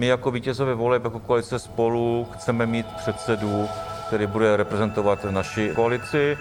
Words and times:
My 0.00 0.06
jako 0.06 0.30
vítězové 0.30 0.74
voleb, 0.74 1.04
jako 1.04 1.20
koalice 1.20 1.58
spolu, 1.58 2.26
chceme 2.32 2.66
mít 2.66 2.86
předsedu, 2.86 3.68
který 4.06 4.26
bude 4.26 4.56
reprezentovat 4.56 5.24
naši 5.30 5.72
koalici. 5.74 6.38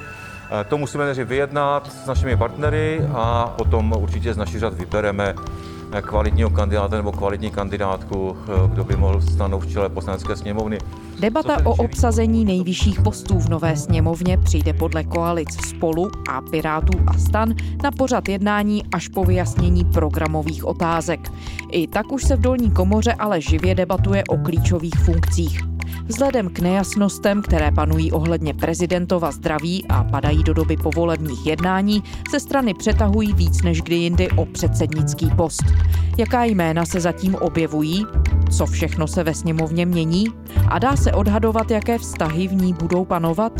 To 0.67 0.77
musíme 0.77 1.05
nejdřív 1.05 1.27
vyjednat 1.27 1.91
s 1.91 2.05
našimi 2.05 2.37
partnery 2.37 3.01
a 3.13 3.53
potom 3.57 3.93
určitě 3.97 4.33
z 4.33 4.37
našich 4.37 4.59
řad 4.59 4.73
vybereme 4.73 5.33
kvalitního 6.01 6.49
kandidáta 6.49 6.95
nebo 6.95 7.11
kvalitní 7.11 7.51
kandidátku, 7.51 8.37
kdo 8.67 8.83
by 8.83 8.95
mohl 8.95 9.21
stanout 9.21 9.59
v 9.59 9.71
čele 9.71 9.89
poslanecké 9.89 10.35
sněmovny. 10.35 10.77
Debata 11.19 11.57
o 11.65 11.75
obsazení 11.75 12.45
nejvyšších 12.45 13.01
postů 13.01 13.39
v 13.39 13.49
nové 13.49 13.75
sněmovně 13.75 14.37
přijde 14.37 14.73
podle 14.73 15.03
koalic 15.03 15.65
Spolu 15.65 16.11
a 16.29 16.41
Pirátů 16.41 16.99
a 17.07 17.13
Stan 17.17 17.55
na 17.83 17.91
pořad 17.91 18.29
jednání 18.29 18.83
až 18.91 19.07
po 19.07 19.23
vyjasnění 19.23 19.85
programových 19.85 20.65
otázek. 20.65 21.31
I 21.71 21.87
tak 21.87 22.11
už 22.11 22.23
se 22.23 22.35
v 22.35 22.41
dolní 22.41 22.71
komoře 22.71 23.13
ale 23.13 23.41
živě 23.41 23.75
debatuje 23.75 24.23
o 24.29 24.37
klíčových 24.37 24.95
funkcích. 25.05 25.78
Vzhledem 26.09 26.49
k 26.49 26.59
nejasnostem, 26.59 27.41
které 27.41 27.71
panují 27.71 28.11
ohledně 28.11 28.53
prezidentova 28.53 29.31
zdraví 29.31 29.85
a 29.89 30.03
padají 30.03 30.43
do 30.43 30.53
doby 30.53 30.77
povolebních 30.77 31.45
jednání, 31.45 32.03
se 32.29 32.39
strany 32.39 32.73
přetahují 32.73 33.33
víc 33.33 33.61
než 33.61 33.81
kdy 33.81 33.95
jindy 33.95 34.29
o 34.29 34.45
předsednický 34.45 35.29
post. 35.29 35.63
Jaká 36.17 36.43
jména 36.43 36.85
se 36.85 36.99
zatím 36.99 37.35
objevují? 37.35 38.05
Co 38.51 38.65
všechno 38.65 39.07
se 39.07 39.23
ve 39.23 39.33
sněmovně 39.33 39.85
mění? 39.85 40.27
A 40.69 40.79
dá 40.79 40.95
se 40.95 41.11
odhadovat, 41.11 41.71
jaké 41.71 41.97
vztahy 41.97 42.47
v 42.47 42.53
ní 42.53 42.73
budou 42.73 43.05
panovat? 43.05 43.53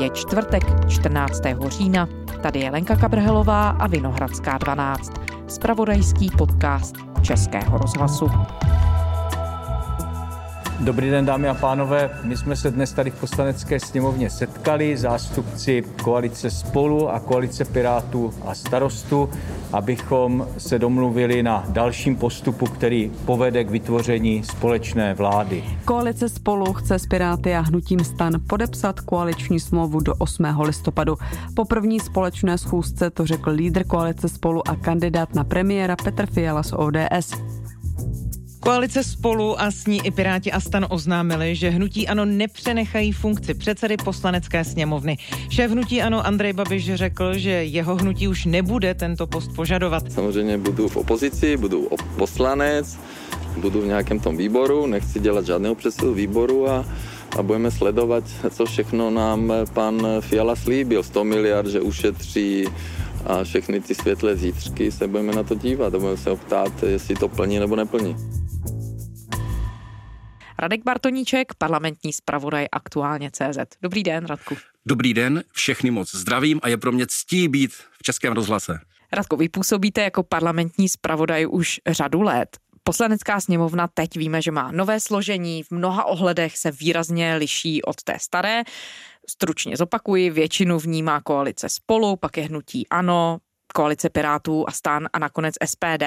Je 0.00 0.10
čtvrtek 0.10 0.64
14. 0.88 1.40
října. 1.68 2.08
Tady 2.42 2.60
je 2.60 2.70
Lenka 2.70 2.96
Kabrhelová 2.96 3.68
a 3.68 3.86
Vinohradská 3.86 4.58
12. 4.58 5.12
Spravodajský 5.48 6.30
podcast 6.38 6.96
Českého 7.22 7.78
rozhlasu. 7.78 8.30
Dobrý 10.80 11.10
den, 11.10 11.26
dámy 11.26 11.48
a 11.48 11.54
pánové. 11.54 12.10
My 12.24 12.36
jsme 12.36 12.56
se 12.56 12.70
dnes 12.70 12.92
tady 12.92 13.10
v 13.10 13.20
poslanecké 13.20 13.80
sněmovně 13.80 14.30
setkali, 14.30 14.96
zástupci 14.96 15.84
koalice 16.02 16.50
Spolu 16.50 17.08
a 17.08 17.20
koalice 17.20 17.64
Pirátů 17.64 18.34
a 18.46 18.54
starostu, 18.54 19.30
abychom 19.72 20.48
se 20.58 20.78
domluvili 20.78 21.42
na 21.42 21.64
dalším 21.68 22.16
postupu, 22.16 22.66
který 22.66 23.12
povede 23.24 23.64
k 23.64 23.70
vytvoření 23.70 24.44
společné 24.44 25.14
vlády. 25.14 25.64
Koalice 25.84 26.28
Spolu 26.28 26.72
chce 26.72 26.98
s 26.98 27.06
Piráty 27.06 27.54
a 27.54 27.60
hnutím 27.60 28.00
stan 28.00 28.32
podepsat 28.46 29.00
koaliční 29.00 29.60
smlouvu 29.60 30.00
do 30.00 30.14
8. 30.18 30.44
listopadu. 30.60 31.16
Po 31.54 31.64
první 31.64 32.00
společné 32.00 32.58
schůzce 32.58 33.10
to 33.10 33.26
řekl 33.26 33.50
lídr 33.50 33.84
koalice 33.84 34.28
Spolu 34.28 34.68
a 34.68 34.76
kandidát 34.76 35.34
na 35.34 35.44
premiéra 35.44 35.96
Petr 35.96 36.26
Fiala 36.26 36.62
z 36.62 36.72
ODS. 36.72 37.58
Koalice 38.60 39.04
spolu 39.04 39.60
a 39.60 39.70
s 39.70 39.86
ní 39.86 40.06
i 40.06 40.10
Piráti 40.10 40.52
a 40.52 40.60
stan 40.60 40.86
oznámili, 40.90 41.54
že 41.54 41.70
hnutí 41.70 42.08
ano 42.08 42.24
nepřenechají 42.24 43.12
funkci 43.12 43.54
předsedy 43.54 43.96
poslanecké 43.96 44.64
sněmovny. 44.64 45.18
Šéf 45.50 45.70
hnutí 45.70 46.02
ano 46.02 46.26
Andrej 46.26 46.52
Babiš 46.52 46.94
řekl, 46.94 47.38
že 47.38 47.50
jeho 47.50 47.96
hnutí 47.96 48.28
už 48.28 48.44
nebude 48.44 48.94
tento 48.94 49.26
post 49.26 49.50
požadovat. 49.56 50.12
Samozřejmě 50.12 50.58
budu 50.58 50.88
v 50.88 50.96
opozici, 50.96 51.56
budu 51.56 51.88
poslanec, 52.16 52.98
budu 53.56 53.80
v 53.80 53.86
nějakém 53.86 54.20
tom 54.20 54.36
výboru, 54.36 54.86
nechci 54.86 55.20
dělat 55.20 55.46
žádného 55.46 55.74
předsedu 55.74 56.14
výboru 56.14 56.70
a 56.70 56.84
a 57.38 57.42
budeme 57.42 57.70
sledovat, 57.70 58.24
co 58.50 58.66
všechno 58.66 59.10
nám 59.10 59.52
pan 59.74 60.06
Fiala 60.20 60.56
slíbil. 60.56 61.02
100 61.02 61.24
miliard, 61.24 61.68
že 61.68 61.80
ušetří 61.80 62.66
a 63.26 63.44
všechny 63.44 63.80
ty 63.80 63.94
světlé 63.94 64.36
zítřky 64.36 64.92
se 64.92 65.08
budeme 65.08 65.32
na 65.32 65.42
to 65.42 65.54
dívat 65.54 65.94
a 65.94 65.98
budeme 65.98 66.16
se 66.16 66.30
optát, 66.30 66.82
jestli 66.82 67.14
to 67.14 67.28
plní 67.28 67.58
nebo 67.58 67.76
neplní. 67.76 68.16
Radek 70.58 70.84
Bartoníček, 70.84 71.54
parlamentní 71.54 72.12
zpravodaj 72.12 72.66
aktuálně 72.72 73.30
CZ. 73.30 73.58
Dobrý 73.82 74.02
den, 74.02 74.26
Radku. 74.26 74.56
Dobrý 74.86 75.14
den, 75.14 75.44
všechny 75.52 75.90
moc 75.90 76.14
zdravím 76.14 76.60
a 76.62 76.68
je 76.68 76.76
pro 76.76 76.92
mě 76.92 77.06
ctí 77.08 77.48
být 77.48 77.72
v 77.72 78.02
Českém 78.02 78.32
rozhlase. 78.32 78.78
Radko, 79.12 79.36
vy 79.36 79.48
působíte 79.48 80.02
jako 80.02 80.22
parlamentní 80.22 80.88
zpravodaj 80.88 81.46
už 81.50 81.80
řadu 81.86 82.22
let. 82.22 82.58
Poslanecká 82.82 83.40
sněmovna 83.40 83.88
teď 83.94 84.16
víme, 84.16 84.42
že 84.42 84.50
má 84.50 84.70
nové 84.72 85.00
složení, 85.00 85.62
v 85.62 85.70
mnoha 85.70 86.04
ohledech 86.04 86.58
se 86.58 86.70
výrazně 86.70 87.34
liší 87.34 87.82
od 87.82 88.02
té 88.02 88.18
staré. 88.20 88.62
Stručně 89.30 89.76
zopakuji, 89.76 90.30
většinu 90.30 90.78
v 90.78 90.86
ní 90.86 91.02
má 91.02 91.20
koalice 91.20 91.68
spolu, 91.68 92.16
pak 92.16 92.36
je 92.36 92.44
hnutí 92.44 92.88
ANO, 92.88 93.38
koalice 93.74 94.08
Pirátů 94.08 94.68
a 94.68 94.72
stan 94.72 95.08
a 95.12 95.18
nakonec 95.18 95.54
SPD. 95.64 96.02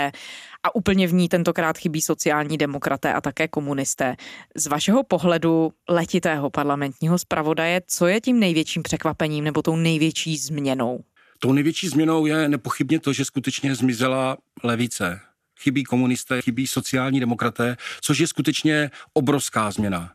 A 0.63 0.75
úplně 0.75 1.07
v 1.07 1.13
ní 1.13 1.29
tentokrát 1.29 1.77
chybí 1.77 2.01
sociální 2.01 2.57
demokraté 2.57 3.13
a 3.13 3.21
také 3.21 3.47
komunisté. 3.47 4.15
Z 4.55 4.67
vašeho 4.67 5.03
pohledu 5.03 5.71
letitého 5.89 6.49
parlamentního 6.49 7.19
zpravodaje, 7.19 7.81
co 7.87 8.07
je 8.07 8.21
tím 8.21 8.39
největším 8.39 8.83
překvapením 8.83 9.43
nebo 9.43 9.61
tou 9.61 9.75
největší 9.75 10.37
změnou? 10.37 10.99
Tou 11.39 11.53
největší 11.53 11.87
změnou 11.87 12.25
je 12.25 12.49
nepochybně 12.49 12.99
to, 12.99 13.13
že 13.13 13.25
skutečně 13.25 13.75
zmizela 13.75 14.37
levice. 14.63 15.19
Chybí 15.59 15.83
komunisté, 15.83 16.41
chybí 16.41 16.67
sociální 16.67 17.19
demokraté, 17.19 17.77
což 18.01 18.19
je 18.19 18.27
skutečně 18.27 18.91
obrovská 19.13 19.71
změna. 19.71 20.11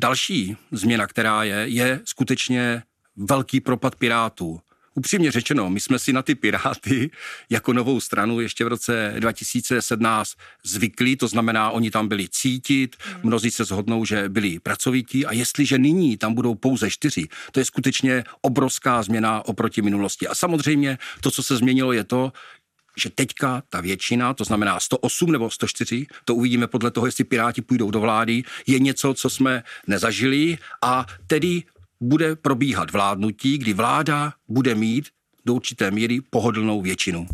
Další 0.00 0.56
změna, 0.72 1.06
která 1.06 1.44
je, 1.44 1.64
je 1.68 2.00
skutečně 2.04 2.82
velký 3.16 3.60
propad 3.60 3.94
Pirátů. 3.94 4.60
Upřímně 4.94 5.30
řečeno, 5.30 5.70
my 5.70 5.80
jsme 5.80 5.98
si 5.98 6.12
na 6.12 6.22
ty 6.22 6.34
Piráty 6.34 7.10
jako 7.50 7.72
novou 7.72 8.00
stranu 8.00 8.40
ještě 8.40 8.64
v 8.64 8.68
roce 8.68 9.14
2017 9.18 10.34
zvykli, 10.64 11.16
to 11.16 11.28
znamená, 11.28 11.70
oni 11.70 11.90
tam 11.90 12.08
byli 12.08 12.28
cítit, 12.28 12.96
mnozí 13.22 13.50
se 13.50 13.64
shodnou, 13.64 14.04
že 14.04 14.28
byli 14.28 14.58
pracovití 14.58 15.26
a 15.26 15.32
jestliže 15.32 15.78
nyní 15.78 16.16
tam 16.16 16.34
budou 16.34 16.54
pouze 16.54 16.90
čtyři, 16.90 17.28
to 17.52 17.60
je 17.60 17.64
skutečně 17.64 18.24
obrovská 18.40 19.02
změna 19.02 19.44
oproti 19.46 19.82
minulosti. 19.82 20.28
A 20.28 20.34
samozřejmě 20.34 20.98
to, 21.20 21.30
co 21.30 21.42
se 21.42 21.56
změnilo, 21.56 21.92
je 21.92 22.04
to, 22.04 22.32
že 22.96 23.10
teďka 23.10 23.62
ta 23.68 23.80
většina, 23.80 24.34
to 24.34 24.44
znamená 24.44 24.80
108 24.80 25.32
nebo 25.32 25.50
104, 25.50 26.06
to 26.24 26.34
uvidíme 26.34 26.66
podle 26.66 26.90
toho, 26.90 27.06
jestli 27.06 27.24
Piráti 27.24 27.62
půjdou 27.62 27.90
do 27.90 28.00
vlády, 28.00 28.42
je 28.66 28.78
něco, 28.78 29.14
co 29.14 29.30
jsme 29.30 29.62
nezažili 29.86 30.58
a 30.82 31.06
tedy 31.26 31.62
bude 32.00 32.36
probíhat 32.36 32.90
vládnutí, 32.90 33.58
kdy 33.58 33.72
vláda 33.72 34.32
bude 34.48 34.74
mít 34.74 35.08
do 35.44 35.54
určité 35.54 35.90
míry 35.90 36.20
pohodlnou 36.30 36.82
většinu. 36.82 37.26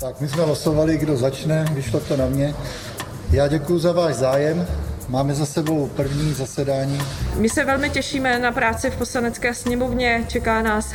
Tak 0.00 0.20
my 0.20 0.28
jsme 0.28 0.42
losovali, 0.42 0.98
kdo 0.98 1.16
začne, 1.16 1.64
vyšlo 1.74 2.00
to 2.00 2.16
na 2.16 2.26
mě. 2.26 2.54
Já 3.30 3.48
děkuji 3.48 3.78
za 3.78 3.92
váš 3.92 4.14
zájem. 4.14 4.66
Máme 5.12 5.34
za 5.34 5.46
sebou 5.46 5.88
první 5.88 6.34
zasedání. 6.34 6.98
My 7.36 7.48
se 7.48 7.64
velmi 7.64 7.90
těšíme 7.90 8.38
na 8.38 8.52
práci 8.52 8.90
v 8.90 8.96
poslanecké 8.96 9.54
sněmovně. 9.54 10.24
Čeká 10.28 10.62
nás 10.62 10.94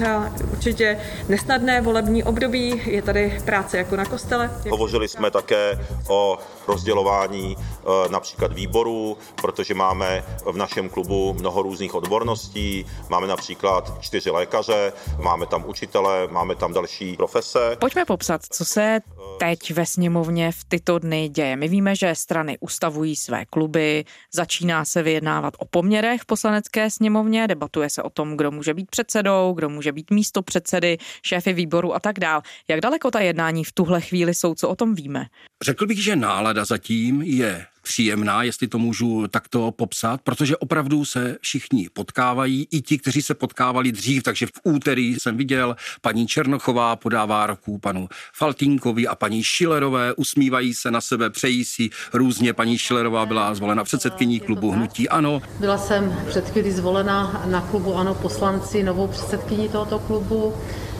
určitě 0.51 0.99
nesnadné 1.29 1.81
volební 1.81 2.23
období. 2.23 2.81
Je 2.85 3.01
tady 3.01 3.39
práce 3.45 3.77
jako 3.77 3.95
na 3.95 4.05
kostele. 4.05 4.51
Hovořili 4.69 5.07
jsme 5.07 5.31
také 5.31 5.79
o 6.09 6.37
rozdělování 6.67 7.55
eh, 7.59 8.09
například 8.09 8.53
výborů, 8.53 9.17
protože 9.41 9.73
máme 9.73 10.23
v 10.51 10.57
našem 10.57 10.89
klubu 10.89 11.33
mnoho 11.33 11.61
různých 11.61 11.95
odborností. 11.95 12.85
Máme 13.09 13.27
například 13.27 13.97
čtyři 13.99 14.29
lékaře, 14.29 14.93
máme 15.17 15.45
tam 15.45 15.63
učitele, 15.67 16.27
máme 16.31 16.55
tam 16.55 16.73
další 16.73 17.17
profese. 17.17 17.77
Pojďme 17.79 18.05
popsat, 18.05 18.41
co 18.49 18.65
se 18.65 18.99
teď 19.39 19.71
ve 19.71 19.85
sněmovně 19.85 20.51
v 20.51 20.63
tyto 20.63 20.99
dny 20.99 21.29
děje. 21.29 21.55
My 21.55 21.67
víme, 21.67 21.95
že 21.95 22.15
strany 22.15 22.57
ustavují 22.59 23.15
své 23.15 23.45
kluby, 23.45 24.05
začíná 24.33 24.85
se 24.85 25.03
vyjednávat 25.03 25.53
o 25.59 25.65
poměrech 25.65 26.21
v 26.21 26.25
poslanecké 26.25 26.89
sněmovně, 26.89 27.47
debatuje 27.47 27.89
se 27.89 28.03
o 28.03 28.09
tom, 28.09 28.37
kdo 28.37 28.51
může 28.51 28.73
být 28.73 28.91
předsedou, 28.91 29.53
kdo 29.53 29.69
může 29.69 29.91
být 29.91 30.11
místo 30.11 30.41
předsedy, 30.41 30.97
šéfy 31.23 31.53
výboru 31.53 31.95
a 31.95 31.99
tak 31.99 32.19
dál. 32.19 32.41
Jak 32.67 32.81
daleko 32.81 33.11
ta 33.11 33.19
jednání 33.19 33.63
v 33.63 33.71
tuhle 33.71 34.01
chvíli 34.01 34.33
jsou, 34.33 34.55
co 34.55 34.69
o 34.69 34.75
tom 34.75 34.95
víme? 34.95 35.25
Řekl 35.63 35.87
bych, 35.87 36.03
že 36.03 36.15
nálada 36.15 36.65
zatím 36.65 37.21
je 37.21 37.65
příjemná, 37.83 38.43
jestli 38.43 38.67
to 38.67 38.77
můžu 38.79 39.27
takto 39.27 39.71
popsat, 39.71 40.21
protože 40.21 40.57
opravdu 40.57 41.05
se 41.05 41.37
všichni 41.41 41.89
potkávají, 41.93 42.67
i 42.71 42.81
ti, 42.81 42.97
kteří 42.97 43.21
se 43.21 43.33
potkávali 43.33 43.91
dřív, 43.91 44.23
takže 44.23 44.45
v 44.45 44.51
úterý 44.63 45.15
jsem 45.19 45.37
viděl, 45.37 45.75
paní 46.01 46.27
Černochová 46.27 46.95
podává 46.95 47.47
roku 47.47 47.77
panu 47.77 48.09
Faltínkovi 48.33 49.07
a 49.07 49.15
paní 49.15 49.43
Šilerové, 49.43 50.13
usmívají 50.13 50.73
se 50.73 50.91
na 50.91 51.01
sebe, 51.01 51.29
přejí 51.29 51.65
si 51.65 51.89
různě. 52.13 52.53
Paní 52.53 52.77
Šilerová 52.77 53.25
byla 53.25 53.55
zvolena 53.55 53.83
předsedkyní 53.83 54.39
klubu 54.39 54.71
Hnutí 54.71 55.09
Ano. 55.09 55.41
Byla 55.59 55.77
jsem 55.77 56.15
před 56.29 56.49
chvíli 56.49 56.71
zvolena 56.71 57.45
na 57.45 57.61
klubu 57.61 57.95
Ano 57.95 58.15
poslanci 58.15 58.83
novou 58.83 59.07
předsedkyní 59.07 59.69
tohoto 59.69 59.99
klubu. 59.99 60.53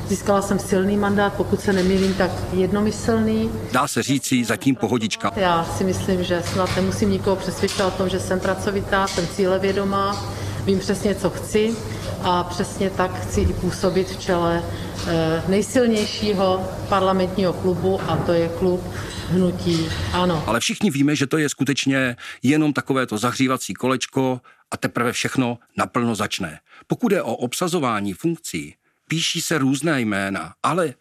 Získala 0.07 0.42
jsem 0.42 0.59
silný 0.59 0.98
mandát, 0.98 1.33
pokud 1.33 1.62
se 1.62 1.74
nemýlím, 1.74 2.13
tak 2.13 2.31
jednomyslný. 2.54 3.51
Dá 3.71 3.88
se 3.88 4.04
říci 4.04 4.45
zatím 4.45 4.75
pohodička. 4.75 5.33
Já 5.36 5.63
si 5.63 5.83
myslím, 5.83 6.24
že 6.24 6.44
snad 6.54 6.75
nemusím 6.75 7.12
nikoho 7.12 7.36
přesvědčovat 7.36 7.94
o 7.94 7.98
tom, 7.98 8.09
že 8.09 8.19
jsem 8.19 8.39
pracovitá, 8.39 9.07
jsem 9.07 9.27
cílevědomá 9.27 10.38
vím 10.68 10.80
přesně, 10.80 11.15
co 11.15 11.30
chci 11.30 11.75
a 12.24 12.44
přesně 12.44 12.89
tak 12.89 13.21
chci 13.21 13.42
i 13.42 13.54
působit 13.54 14.09
v 14.09 14.19
čele 14.19 14.63
eh, 15.07 15.44
nejsilnějšího 15.48 16.68
parlamentního 16.89 17.53
klubu 17.53 18.01
a 18.01 18.18
to 18.18 18.33
je 18.33 18.50
klub 18.50 18.83
hnutí 19.30 19.89
ano. 20.13 20.44
Ale 20.48 20.60
všichni 20.60 20.92
víme, 20.92 21.15
že 21.15 21.27
to 21.27 21.38
je 21.38 21.50
skutečně 21.50 22.15
jenom 22.44 22.74
takové 22.74 23.06
to 23.06 23.18
zahřívací 23.18 23.74
kolečko 23.74 24.42
a 24.71 24.77
teprve 24.77 25.12
všechno 25.12 25.57
naplno 25.77 26.15
začne. 26.15 26.60
Pokud 26.88 27.12
je 27.12 27.21
o 27.21 27.36
obsazování 27.36 28.13
funkcí, 28.13 28.75
píší 29.07 29.42
se 29.42 29.57
různé 29.57 30.01
jména, 30.01 30.54
ale 30.63 30.94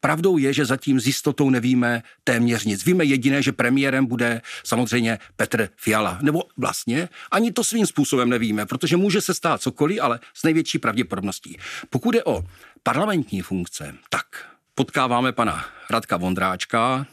Pravdou 0.00 0.38
je, 0.38 0.52
že 0.52 0.64
zatím 0.64 1.00
s 1.00 1.06
jistotou 1.06 1.50
nevíme 1.50 2.02
téměř 2.24 2.64
nic. 2.64 2.84
Víme 2.84 3.04
jediné, 3.04 3.42
že 3.42 3.52
premiérem 3.52 4.06
bude 4.06 4.42
samozřejmě 4.64 5.18
Petr 5.36 5.68
Fiala. 5.76 6.18
Nebo 6.22 6.42
vlastně 6.56 7.08
ani 7.30 7.52
to 7.52 7.64
svým 7.64 7.86
způsobem 7.86 8.28
nevíme, 8.28 8.66
protože 8.66 8.96
může 8.96 9.20
se 9.20 9.34
stát 9.34 9.62
cokoliv, 9.62 9.98
ale 10.02 10.20
s 10.34 10.42
největší 10.42 10.78
pravděpodobností. 10.78 11.58
Pokud 11.90 12.14
je 12.14 12.24
o 12.24 12.44
parlamentní 12.82 13.42
funkce, 13.42 13.94
tak 14.10 14.26
potkáváme 14.74 15.32
pana 15.32 15.64
Radka 15.90 16.16
Vondráčka, 16.16 17.06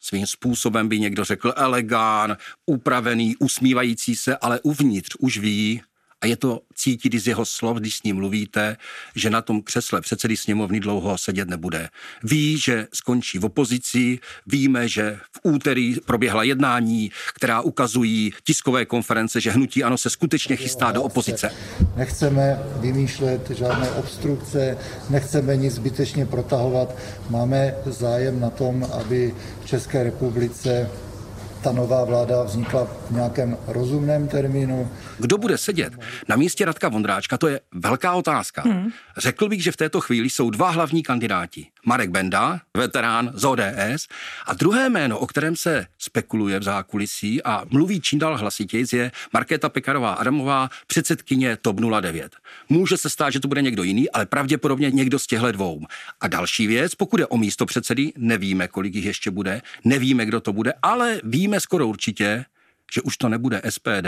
svým 0.00 0.26
způsobem 0.26 0.88
by 0.88 1.00
někdo 1.00 1.24
řekl 1.24 1.52
elegán, 1.56 2.36
upravený, 2.66 3.36
usmívající 3.36 4.16
se, 4.16 4.36
ale 4.36 4.60
uvnitř 4.60 5.16
už 5.18 5.38
ví, 5.38 5.82
a 6.20 6.26
je 6.26 6.36
to 6.36 6.60
cítit 6.74 7.18
z 7.18 7.26
jeho 7.26 7.44
slov, 7.44 7.76
když 7.76 7.96
s 7.96 8.02
ním 8.02 8.16
mluvíte, 8.16 8.76
že 9.14 9.30
na 9.30 9.42
tom 9.42 9.62
křesle 9.62 10.00
předsedy 10.00 10.36
sněmovny 10.36 10.80
dlouho 10.80 11.18
sedět 11.18 11.48
nebude. 11.48 11.88
Ví, 12.22 12.58
že 12.58 12.86
skončí 12.92 13.38
v 13.38 13.44
opozici, 13.44 14.18
víme, 14.46 14.88
že 14.88 15.18
v 15.32 15.40
úterý 15.42 15.96
proběhla 16.06 16.42
jednání, 16.42 17.10
která 17.34 17.60
ukazují 17.60 18.32
tiskové 18.44 18.84
konference, 18.84 19.40
že 19.40 19.50
hnutí 19.50 19.84
ano 19.84 19.98
se 19.98 20.10
skutečně 20.10 20.56
chystá 20.56 20.92
do 20.92 21.02
opozice. 21.02 21.50
Nechceme 21.96 22.58
vymýšlet 22.80 23.50
žádné 23.50 23.90
obstrukce, 23.90 24.78
nechceme 25.10 25.56
nic 25.56 25.74
zbytečně 25.74 26.26
protahovat. 26.26 26.96
Máme 27.30 27.74
zájem 27.86 28.40
na 28.40 28.50
tom, 28.50 28.88
aby 28.92 29.34
v 29.64 29.66
České 29.66 30.02
republice 30.02 30.90
ta 31.66 31.72
nová 31.72 32.04
vláda 32.04 32.42
vznikla 32.42 32.84
v 32.84 33.10
nějakém 33.10 33.56
rozumném 33.66 34.28
termínu. 34.28 34.90
Kdo 35.18 35.38
bude 35.38 35.58
sedět 35.58 35.92
na 36.28 36.36
místě 36.36 36.64
Radka 36.64 36.88
Vondráčka, 36.88 37.38
to 37.38 37.48
je 37.48 37.60
velká 37.74 38.14
otázka. 38.14 38.62
Hmm. 38.62 38.92
Řekl 39.16 39.48
bych, 39.48 39.62
že 39.62 39.72
v 39.72 39.76
této 39.76 40.00
chvíli 40.00 40.30
jsou 40.30 40.50
dva 40.50 40.70
hlavní 40.70 41.02
kandidáti. 41.02 41.66
Marek 41.84 42.10
Benda, 42.10 42.60
veterán 42.76 43.30
z 43.34 43.44
ODS, 43.44 44.08
a 44.46 44.54
druhé 44.54 44.88
jméno, 44.88 45.18
o 45.18 45.26
kterém 45.26 45.56
se 45.56 45.86
spekuluje 45.98 46.58
v 46.58 46.62
zákulisí 46.62 47.42
a 47.42 47.64
mluví 47.70 48.00
čím 48.00 48.18
dál 48.18 48.38
hlasitěji, 48.38 48.84
je 48.92 49.12
Markéta 49.32 49.68
Pekarová 49.68 50.12
Adamová, 50.12 50.70
předsedkyně 50.86 51.56
TOP 51.56 51.80
09. 52.00 52.36
Může 52.68 52.96
se 52.96 53.10
stát, 53.10 53.30
že 53.30 53.40
to 53.40 53.48
bude 53.48 53.62
někdo 53.62 53.82
jiný, 53.82 54.10
ale 54.10 54.26
pravděpodobně 54.26 54.90
někdo 54.90 55.18
z 55.18 55.26
těchto 55.26 55.52
dvou. 55.52 55.86
A 56.20 56.28
další 56.28 56.66
věc, 56.66 56.94
pokud 56.94 57.20
je 57.20 57.26
o 57.26 57.36
místo 57.36 57.66
předsedy, 57.66 58.12
nevíme, 58.16 58.68
kolik 58.68 58.94
jich 58.94 59.04
ještě 59.04 59.30
bude, 59.30 59.62
nevíme, 59.84 60.26
kdo 60.26 60.40
to 60.40 60.52
bude, 60.52 60.74
ale 60.82 61.20
víme 61.24 61.60
skoro 61.60 61.86
určitě, 61.86 62.44
že 62.92 63.02
už 63.02 63.16
to 63.16 63.28
nebude 63.28 63.62
SPD, 63.68 64.06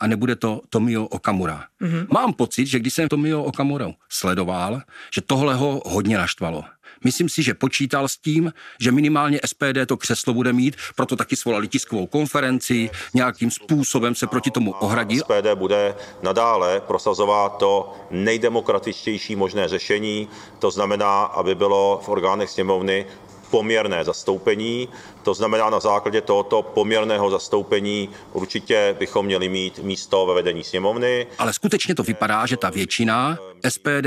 a 0.00 0.06
nebude 0.06 0.36
to 0.36 0.60
Tomio 0.70 1.04
Okamura. 1.04 1.64
Mm-hmm. 1.82 2.06
Mám 2.12 2.32
pocit, 2.32 2.66
že 2.66 2.78
když 2.78 2.94
jsem 2.94 3.08
Tomio 3.08 3.42
Okamura 3.42 3.90
sledoval, 4.08 4.80
že 5.14 5.20
tohle 5.20 5.54
ho 5.54 5.82
hodně 5.86 6.18
naštvalo. 6.18 6.64
Myslím 7.04 7.28
si, 7.28 7.42
že 7.42 7.54
počítal 7.54 8.08
s 8.08 8.16
tím, 8.16 8.52
že 8.80 8.92
minimálně 8.92 9.40
SPD 9.46 9.86
to 9.86 9.96
křeslo 9.96 10.34
bude 10.34 10.52
mít, 10.52 10.76
proto 10.96 11.16
taky 11.16 11.36
svolali 11.36 11.68
tiskovou 11.68 12.06
konferenci, 12.06 12.90
nějakým 13.14 13.50
způsobem 13.50 14.14
se 14.14 14.26
proti 14.26 14.50
tomu 14.50 14.72
ohradil. 14.72 15.22
SPD 15.22 15.54
bude 15.54 15.94
nadále 16.22 16.80
prosazovat 16.80 17.58
to 17.58 17.96
nejdemokratičtější 18.10 19.36
možné 19.36 19.68
řešení, 19.68 20.28
to 20.58 20.70
znamená, 20.70 21.22
aby 21.22 21.54
bylo 21.54 22.00
v 22.04 22.08
orgánech 22.08 22.50
sněmovny 22.50 23.06
poměrné 23.50 24.04
zastoupení. 24.04 24.88
To 25.22 25.34
znamená, 25.34 25.70
na 25.70 25.80
základě 25.80 26.20
tohoto 26.20 26.62
poměrného 26.62 27.30
zastoupení 27.30 28.08
určitě 28.32 28.96
bychom 28.98 29.26
měli 29.26 29.48
mít 29.48 29.78
místo 29.78 30.26
ve 30.26 30.34
vedení 30.34 30.64
sněmovny. 30.64 31.26
Ale 31.38 31.52
skutečně 31.52 31.94
to 31.94 32.02
vypadá, 32.02 32.46
že 32.46 32.56
ta 32.56 32.70
většina 32.70 33.38
SPD 33.68 34.06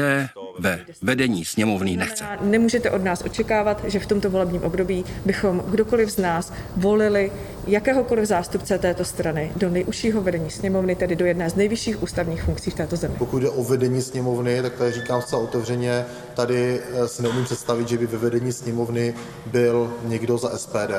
ve 0.59 0.85
vedení 1.01 1.45
sněmovny 1.45 1.97
nechce. 1.97 2.25
Nemůžete 2.41 2.91
od 2.91 3.03
nás 3.03 3.23
očekávat, 3.25 3.83
že 3.87 3.99
v 3.99 4.05
tomto 4.05 4.29
volebním 4.29 4.63
období 4.63 5.05
bychom 5.25 5.59
kdokoliv 5.59 6.09
z 6.09 6.17
nás 6.17 6.53
volili 6.77 7.31
jakéhokoliv 7.67 8.25
zástupce 8.25 8.79
této 8.79 9.05
strany 9.05 9.51
do 9.55 9.69
nejužšího 9.69 10.21
vedení 10.21 10.49
sněmovny, 10.49 10.95
tedy 10.95 11.15
do 11.15 11.25
jedné 11.25 11.49
z 11.49 11.55
nejvyšších 11.55 12.03
ústavních 12.03 12.43
funkcí 12.43 12.71
v 12.71 12.73
této 12.73 12.95
zemi. 12.95 13.15
Pokud 13.17 13.39
jde 13.39 13.49
o 13.49 13.63
vedení 13.63 14.01
sněmovny, 14.01 14.61
tak 14.61 14.73
tady 14.73 14.91
říkám 14.91 15.21
zcela 15.21 15.41
otevřeně, 15.41 16.05
tady 16.33 16.81
eh, 16.93 17.07
si 17.07 17.23
neumím 17.23 17.45
představit, 17.45 17.87
že 17.87 17.97
by 17.97 18.07
ve 18.07 18.17
vedení 18.17 18.53
sněmovny 18.53 19.13
byl 19.45 19.93
někdo 20.03 20.37
za 20.37 20.57
SPD. 20.57 20.91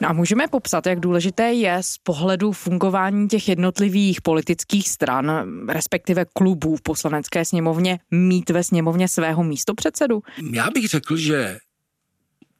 No 0.00 0.08
a 0.08 0.12
můžeme 0.12 0.48
popsat, 0.48 0.86
jak 0.86 1.00
důležité 1.00 1.52
je 1.52 1.78
z 1.80 1.98
pohledu 1.98 2.52
fungování 2.52 3.28
těch 3.28 3.48
jednotlivých 3.48 4.22
politických 4.22 4.88
stran, 4.88 5.46
respektive 5.68 6.24
klubů 6.24 6.76
v 6.76 6.82
poslanecké 6.82 7.44
sněmovně, 7.44 7.98
mít 8.10 8.50
ve 8.50 8.64
sněmovně 8.64 9.08
svého 9.08 9.44
místopředsedu? 9.44 10.22
Já 10.52 10.70
bych 10.74 10.88
řekl, 10.88 11.16
že 11.16 11.58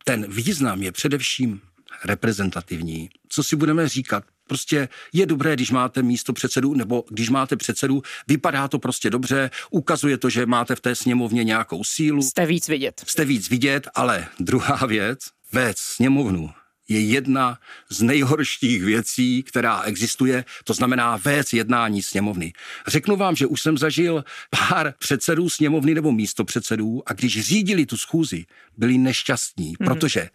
ten 0.05 0.27
význam 0.32 0.82
je 0.82 0.93
především 0.93 1.61
reprezentativní. 2.05 3.09
Co 3.29 3.43
si 3.43 3.56
budeme 3.56 3.88
říkat? 3.88 4.25
Prostě 4.47 4.88
je 5.12 5.27
dobré, 5.27 5.55
když 5.55 5.71
máte 5.71 6.03
místo 6.03 6.32
předsedu, 6.32 6.75
nebo 6.75 7.05
když 7.11 7.31
máte 7.31 7.56
předsedu, 7.56 8.03
vypadá 8.29 8.69
to 8.69 8.79
prostě 8.79 9.11
dobře, 9.11 9.50
ukazuje 9.71 10.19
to, 10.19 10.31
že 10.31 10.47
máte 10.47 10.77
v 10.77 10.81
té 10.81 10.94
sněmovně 10.94 11.44
nějakou 11.44 11.85
sílu. 11.85 12.23
Jste 12.23 12.47
víc 12.47 12.69
vidět. 12.69 13.05
Jste 13.06 13.25
víc 13.25 13.50
vidět, 13.50 13.88
ale 13.94 14.27
druhá 14.41 14.87
věc, 14.87 15.19
vést 15.53 15.79
sněmovnu 15.79 16.50
je 16.90 17.00
jedna 17.00 17.58
z 17.88 18.02
nejhorších 18.02 18.84
věcí, 18.84 19.42
která 19.42 19.82
existuje, 19.82 20.44
to 20.64 20.75
znamená 20.75 21.16
vést 21.16 21.52
jednání 21.52 22.02
sněmovny. 22.02 22.52
Řeknu 22.87 23.16
vám, 23.16 23.37
že 23.37 23.46
už 23.46 23.62
jsem 23.62 23.78
zažil 23.78 24.25
pár 24.69 24.94
předsedů 24.98 25.48
sněmovny 25.50 25.94
nebo 25.94 26.12
místo 26.12 26.44
předsedů 26.44 27.02
a 27.06 27.12
když 27.12 27.40
řídili 27.40 27.87
tu 27.87 27.96
schůzi, 27.96 28.44
byli 28.76 28.98
nešťastní, 28.98 29.76
mm-hmm. 29.76 29.84
protože 29.84 30.28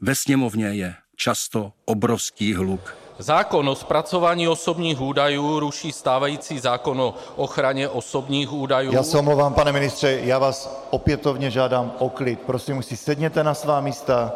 ve 0.00 0.14
sněmovně 0.14 0.66
je 0.66 0.94
často 1.16 1.72
obrovský 1.84 2.54
hluk. 2.54 2.96
Zákon 3.18 3.68
o 3.68 3.74
zpracování 3.74 4.48
osobních 4.48 5.00
údajů 5.00 5.60
ruší 5.60 5.92
stávající 5.92 6.58
zákon 6.58 7.00
o 7.00 7.14
ochraně 7.36 7.88
osobních 7.88 8.52
údajů. 8.52 8.92
Já 8.92 9.02
se 9.02 9.18
omlouvám, 9.18 9.54
pane 9.54 9.72
ministře, 9.72 10.20
já 10.24 10.38
vás 10.38 10.86
opětovně 10.90 11.50
žádám 11.50 11.92
o 11.98 12.10
klid. 12.10 12.40
Prosím, 12.40 12.78
už 12.78 12.86
si 12.86 12.96
sedněte 12.96 13.44
na 13.44 13.54
svá 13.54 13.80
místa. 13.80 14.32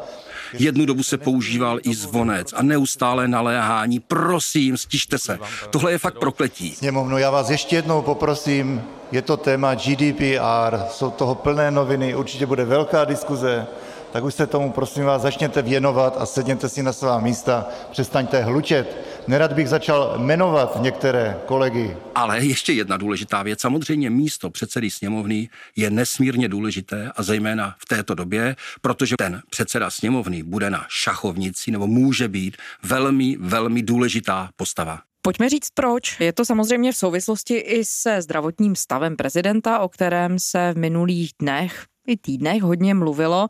Jednu 0.52 0.86
dobu 0.86 1.02
se 1.02 1.18
používal 1.18 1.78
i 1.82 1.94
zvonec 1.94 2.52
a 2.52 2.62
neustále 2.62 3.28
naléhání. 3.28 4.00
Prosím, 4.00 4.76
stižte 4.76 5.18
se. 5.18 5.38
Tohle 5.70 5.92
je 5.92 5.98
fakt 5.98 6.18
prokletí. 6.18 6.74
Sněmovnu, 6.74 7.18
já 7.18 7.30
vás 7.30 7.50
ještě 7.50 7.76
jednou 7.76 8.02
poprosím, 8.02 8.82
je 9.12 9.22
to 9.22 9.36
téma 9.36 9.74
GDPR, 9.74 10.76
jsou 10.90 11.10
toho 11.10 11.34
plné 11.34 11.70
noviny, 11.70 12.14
určitě 12.14 12.46
bude 12.46 12.64
velká 12.64 13.04
diskuze 13.04 13.66
tak 14.12 14.24
už 14.24 14.34
se 14.34 14.46
tomu 14.46 14.72
prosím 14.72 15.04
vás 15.04 15.22
začněte 15.22 15.62
věnovat 15.62 16.16
a 16.18 16.26
sedněte 16.26 16.68
si 16.68 16.82
na 16.82 16.92
svá 16.92 17.20
místa, 17.20 17.68
přestaňte 17.90 18.42
hlučet. 18.42 18.96
Nerad 19.26 19.52
bych 19.52 19.68
začal 19.68 20.14
jmenovat 20.18 20.82
některé 20.82 21.36
kolegy. 21.46 21.96
Ale 22.14 22.44
ještě 22.44 22.72
jedna 22.72 22.96
důležitá 22.96 23.42
věc. 23.42 23.60
Samozřejmě 23.60 24.10
místo 24.10 24.50
předsedy 24.50 24.90
sněmovny 24.90 25.48
je 25.76 25.90
nesmírně 25.90 26.48
důležité 26.48 27.12
a 27.16 27.22
zejména 27.22 27.74
v 27.78 27.86
této 27.86 28.14
době, 28.14 28.56
protože 28.80 29.14
ten 29.18 29.42
předseda 29.50 29.90
sněmovny 29.90 30.42
bude 30.42 30.70
na 30.70 30.86
šachovnici 30.88 31.70
nebo 31.70 31.86
může 31.86 32.28
být 32.28 32.56
velmi, 32.82 33.36
velmi 33.40 33.82
důležitá 33.82 34.50
postava. 34.56 34.98
Pojďme 35.22 35.48
říct 35.48 35.70
proč. 35.74 36.20
Je 36.20 36.32
to 36.32 36.44
samozřejmě 36.44 36.92
v 36.92 36.96
souvislosti 36.96 37.54
i 37.54 37.84
se 37.84 38.22
zdravotním 38.22 38.76
stavem 38.76 39.16
prezidenta, 39.16 39.78
o 39.78 39.88
kterém 39.88 40.38
se 40.38 40.72
v 40.72 40.78
minulých 40.78 41.30
dnech 41.38 41.86
týdnech 42.16 42.62
hodně 42.62 42.94
mluvilo. 42.94 43.48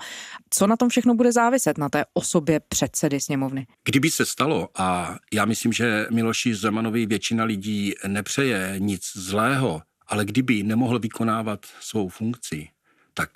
Co 0.51 0.67
na 0.67 0.77
tom 0.77 0.89
všechno 0.89 1.15
bude 1.15 1.33
záviset, 1.33 1.79
na 1.79 1.89
té 1.89 2.05
osobě 2.15 2.61
předsedy 2.61 3.21
sněmovny? 3.21 3.67
Kdyby 3.85 4.11
se 4.11 4.27
stalo, 4.27 4.69
a 4.75 5.17
já 5.33 5.45
myslím, 5.45 5.73
že 5.73 6.07
Miloši 6.11 6.55
Zemanovi 6.55 7.07
většina 7.07 7.45
lidí 7.45 7.95
nepřeje 8.07 8.75
nic 8.79 9.03
zlého, 9.15 9.83
ale 10.07 10.25
kdyby 10.25 10.63
nemohl 10.63 10.99
vykonávat 10.99 11.67
svou 11.81 12.09
funkci, 12.09 12.69
tak 13.15 13.31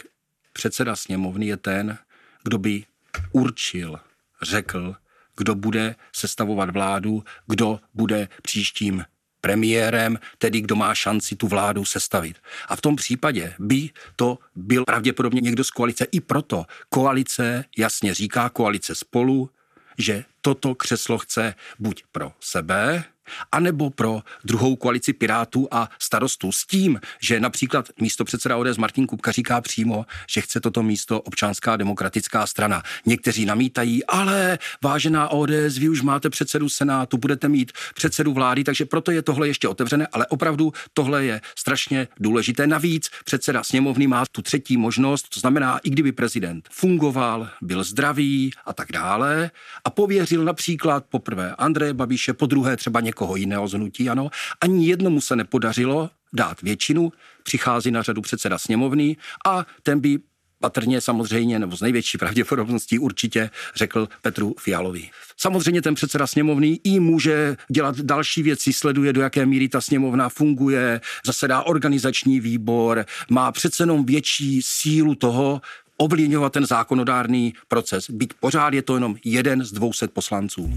předseda 0.52 0.96
sněmovny 0.96 1.46
je 1.46 1.56
ten, 1.56 1.98
kdo 2.42 2.58
by 2.58 2.84
určil, 3.32 4.00
řekl, 4.42 4.94
kdo 5.36 5.54
bude 5.54 5.96
sestavovat 6.12 6.70
vládu, 6.70 7.24
kdo 7.46 7.80
bude 7.94 8.28
příštím 8.42 9.04
premiérem, 9.40 10.18
tedy 10.38 10.60
kdo 10.60 10.76
má 10.76 10.94
šanci 10.94 11.36
tu 11.36 11.48
vládu 11.48 11.84
sestavit. 11.84 12.36
A 12.68 12.76
v 12.76 12.80
tom 12.80 12.96
případě 12.96 13.54
by 13.58 13.90
to 14.16 14.38
byl 14.54 14.84
pravděpodobně 14.84 15.40
někdo 15.40 15.64
z 15.64 15.70
koalice. 15.70 16.06
I 16.12 16.20
proto 16.20 16.64
koalice 16.88 17.64
jasně 17.78 18.14
říká, 18.14 18.48
koalice 18.48 18.94
spolu, 18.94 19.50
že 19.98 20.24
toto 20.40 20.74
křeslo 20.74 21.18
chce 21.18 21.54
buď 21.78 22.02
pro 22.12 22.32
sebe, 22.40 23.04
anebo 23.52 23.90
pro 23.90 24.22
druhou 24.44 24.76
koalici 24.76 25.12
Pirátů 25.12 25.68
a 25.70 25.88
starostů 25.98 26.52
s 26.52 26.66
tím, 26.66 27.00
že 27.20 27.40
například 27.40 27.88
místo 28.00 28.24
předseda 28.24 28.56
ODS 28.56 28.76
Martin 28.76 29.06
Kupka 29.06 29.32
říká 29.32 29.60
přímo, 29.60 30.06
že 30.28 30.40
chce 30.40 30.60
toto 30.60 30.82
místo 30.82 31.20
občanská 31.20 31.76
demokratická 31.76 32.46
strana. 32.46 32.82
Někteří 33.06 33.44
namítají, 33.44 34.04
ale 34.04 34.58
vážená 34.84 35.28
ODS, 35.28 35.78
vy 35.78 35.88
už 35.88 36.02
máte 36.02 36.30
předsedu 36.30 36.68
Senátu, 36.68 37.16
budete 37.16 37.48
mít 37.48 37.72
předsedu 37.94 38.32
vlády, 38.32 38.64
takže 38.64 38.84
proto 38.84 39.10
je 39.10 39.22
tohle 39.22 39.48
ještě 39.48 39.68
otevřené, 39.68 40.06
ale 40.12 40.26
opravdu 40.26 40.72
tohle 40.94 41.24
je 41.24 41.40
strašně 41.58 42.08
důležité. 42.20 42.66
Navíc 42.66 43.10
předseda 43.24 43.62
sněmovny 43.62 44.06
má 44.06 44.24
tu 44.32 44.42
třetí 44.42 44.76
možnost, 44.76 45.28
to 45.28 45.40
znamená, 45.40 45.78
i 45.78 45.90
kdyby 45.90 46.12
prezident 46.12 46.68
fungoval, 46.72 47.48
byl 47.62 47.84
zdravý 47.84 48.50
a 48.66 48.72
tak 48.72 48.92
dále 48.92 49.50
a 49.84 49.90
pověřil 49.90 50.44
například 50.44 51.04
poprvé 51.08 51.54
Andreje 51.58 51.94
Babiše, 51.94 52.32
po 52.32 52.46
druhé 52.46 52.76
třeba 52.76 53.00
někoho 53.00 53.19
jiného 53.36 53.68
z 53.68 53.72
hnutí, 53.72 54.10
ano, 54.10 54.30
ani 54.60 54.86
jednomu 54.86 55.20
se 55.20 55.36
nepodařilo 55.36 56.10
dát 56.32 56.62
většinu, 56.62 57.12
přichází 57.42 57.90
na 57.90 58.02
řadu 58.02 58.22
předseda 58.22 58.58
sněmovny 58.58 59.16
a 59.46 59.66
ten 59.82 60.00
by 60.00 60.18
patrně 60.60 61.00
samozřejmě, 61.00 61.58
nebo 61.58 61.76
z 61.76 61.80
největší 61.80 62.18
pravděpodobností 62.18 62.98
určitě 62.98 63.50
řekl 63.74 64.08
Petru 64.22 64.54
Fialovi. 64.58 65.10
Samozřejmě 65.36 65.82
ten 65.82 65.94
předseda 65.94 66.26
sněmovny 66.26 66.80
i 66.84 67.00
může 67.00 67.56
dělat 67.68 68.00
další 68.00 68.42
věci, 68.42 68.72
sleduje, 68.72 69.12
do 69.12 69.20
jaké 69.20 69.46
míry 69.46 69.68
ta 69.68 69.80
sněmovna 69.80 70.28
funguje, 70.28 71.00
zasedá 71.26 71.62
organizační 71.62 72.40
výbor, 72.40 73.06
má 73.30 73.52
přece 73.52 73.82
jenom 73.82 74.04
větší 74.04 74.60
sílu 74.62 75.14
toho, 75.14 75.60
ovlivňovat 75.96 76.52
ten 76.52 76.66
zákonodárný 76.66 77.54
proces. 77.68 78.10
Byť 78.10 78.32
pořád 78.40 78.74
je 78.74 78.82
to 78.82 78.94
jenom 78.94 79.16
jeden 79.24 79.64
z 79.64 79.72
200 79.72 80.08
poslanců. 80.08 80.74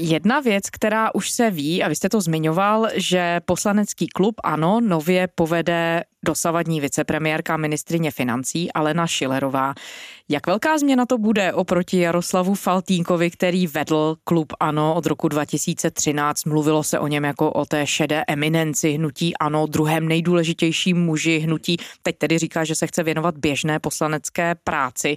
Jedna 0.00 0.40
věc, 0.40 0.70
která 0.70 1.14
už 1.14 1.30
se 1.30 1.50
ví, 1.50 1.82
a 1.82 1.88
vy 1.88 1.96
jste 1.96 2.08
to 2.08 2.20
zmiňoval, 2.20 2.88
že 2.94 3.40
poslanecký 3.44 4.06
klub 4.08 4.34
ANO 4.44 4.80
nově 4.80 5.28
povede 5.34 6.04
dosavadní 6.24 6.80
vicepremiérka 6.80 7.56
ministrině 7.56 8.10
financí 8.10 8.72
Alena 8.72 9.06
Šilerová. 9.06 9.74
Jak 10.28 10.46
velká 10.46 10.78
změna 10.78 11.06
to 11.06 11.18
bude 11.18 11.52
oproti 11.52 11.98
Jaroslavu 11.98 12.54
Faltínkovi, 12.54 13.30
který 13.30 13.66
vedl 13.66 14.16
klub 14.24 14.52
ANO 14.60 14.94
od 14.94 15.06
roku 15.06 15.28
2013? 15.28 16.44
Mluvilo 16.44 16.82
se 16.82 16.98
o 16.98 17.06
něm 17.06 17.24
jako 17.24 17.52
o 17.52 17.64
té 17.64 17.86
šedé 17.86 18.24
eminenci 18.28 18.92
hnutí 18.92 19.36
ANO, 19.36 19.66
druhém 19.66 20.08
nejdůležitějším 20.08 20.96
muži 20.96 21.38
hnutí. 21.38 21.76
Teď 22.02 22.18
tedy 22.18 22.38
říká, 22.38 22.64
že 22.64 22.74
se 22.74 22.86
chce 22.86 23.02
věnovat 23.02 23.38
běžné 23.38 23.78
poslanecké 23.78 24.54
práci. 24.64 25.16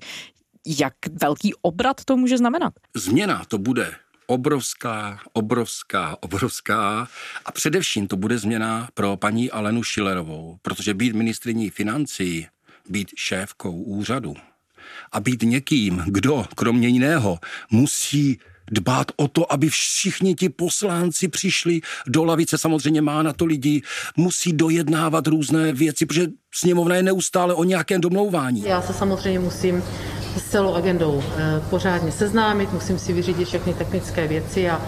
Jak 0.65 0.93
velký 1.21 1.53
obrat 1.61 2.05
to 2.05 2.17
může 2.17 2.37
znamenat? 2.37 2.73
Změna 2.95 3.41
to 3.47 3.57
bude 3.57 3.91
obrovská, 4.31 5.19
obrovská, 5.33 6.17
obrovská. 6.21 7.07
A 7.45 7.51
především 7.51 8.07
to 8.07 8.15
bude 8.15 8.37
změna 8.37 8.89
pro 8.93 9.17
paní 9.17 9.51
Alenu 9.51 9.83
Šilerovou, 9.83 10.57
protože 10.61 10.93
být 10.93 11.15
ministriní 11.15 11.69
financí, 11.69 12.47
být 12.89 13.11
šéfkou 13.15 13.71
úřadu 13.71 14.35
a 15.11 15.19
být 15.19 15.41
někým, 15.41 16.03
kdo 16.07 16.45
kromě 16.55 16.87
jiného 16.87 17.39
musí 17.71 18.39
dbát 18.71 19.11
o 19.15 19.27
to, 19.27 19.53
aby 19.53 19.69
všichni 19.69 20.35
ti 20.35 20.49
poslanci 20.49 21.27
přišli 21.27 21.81
do 22.07 22.23
lavice, 22.23 22.57
samozřejmě 22.57 23.01
má 23.01 23.23
na 23.23 23.33
to 23.33 23.45
lidi, 23.45 23.81
musí 24.17 24.53
dojednávat 24.53 25.27
různé 25.27 25.73
věci, 25.73 26.05
protože 26.05 26.27
sněmovna 26.53 26.95
je 26.95 27.03
neustále 27.03 27.53
o 27.53 27.63
nějakém 27.63 28.01
domlouvání. 28.01 28.63
Já 28.63 28.81
se 28.81 28.93
samozřejmě 28.93 29.39
musím 29.39 29.83
s 30.37 30.49
celou 30.49 30.73
agendou 30.73 31.23
eh, 31.37 31.61
pořádně 31.69 32.11
seznámit, 32.11 32.73
musím 32.73 32.99
si 32.99 33.13
vyřídit 33.13 33.47
všechny 33.47 33.73
technické 33.73 34.27
věci, 34.27 34.69
a, 34.69 34.81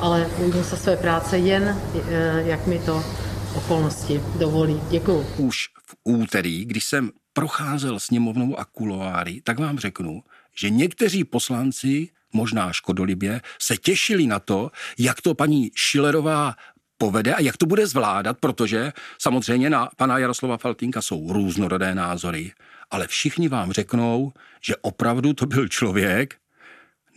ale 0.00 0.30
ujmu 0.38 0.64
se 0.64 0.76
své 0.76 0.96
práce 0.96 1.38
jen, 1.38 1.78
eh, 2.08 2.42
jak 2.46 2.66
mi 2.66 2.78
to 2.78 3.04
okolnosti 3.54 4.20
dovolí. 4.38 4.80
Děkuju. 4.90 5.26
Už 5.36 5.68
v 5.86 5.94
úterý, 6.04 6.64
když 6.64 6.84
jsem 6.84 7.10
procházel 7.32 8.00
sněmovnou 8.00 8.58
a 8.58 8.64
kuloáry, 8.64 9.40
tak 9.44 9.58
vám 9.58 9.78
řeknu, 9.78 10.22
že 10.54 10.70
někteří 10.70 11.24
poslanci 11.24 12.08
možná 12.32 12.72
škodolibě, 12.72 13.40
se 13.58 13.76
těšili 13.76 14.26
na 14.26 14.38
to, 14.38 14.70
jak 14.98 15.20
to 15.20 15.34
paní 15.34 15.70
Šilerová 15.74 16.54
povede 16.98 17.34
a 17.34 17.40
jak 17.40 17.56
to 17.56 17.66
bude 17.66 17.86
zvládat, 17.86 18.38
protože 18.40 18.92
samozřejmě 19.18 19.70
na 19.70 19.88
pana 19.96 20.18
Jaroslava 20.18 20.56
Faltínka 20.56 21.02
jsou 21.02 21.32
různorodé 21.32 21.94
názory, 21.94 22.52
ale 22.90 23.06
všichni 23.06 23.48
vám 23.48 23.72
řeknou, 23.72 24.32
že 24.60 24.76
opravdu 24.76 25.32
to 25.32 25.46
byl 25.46 25.68
člověk, 25.68 26.36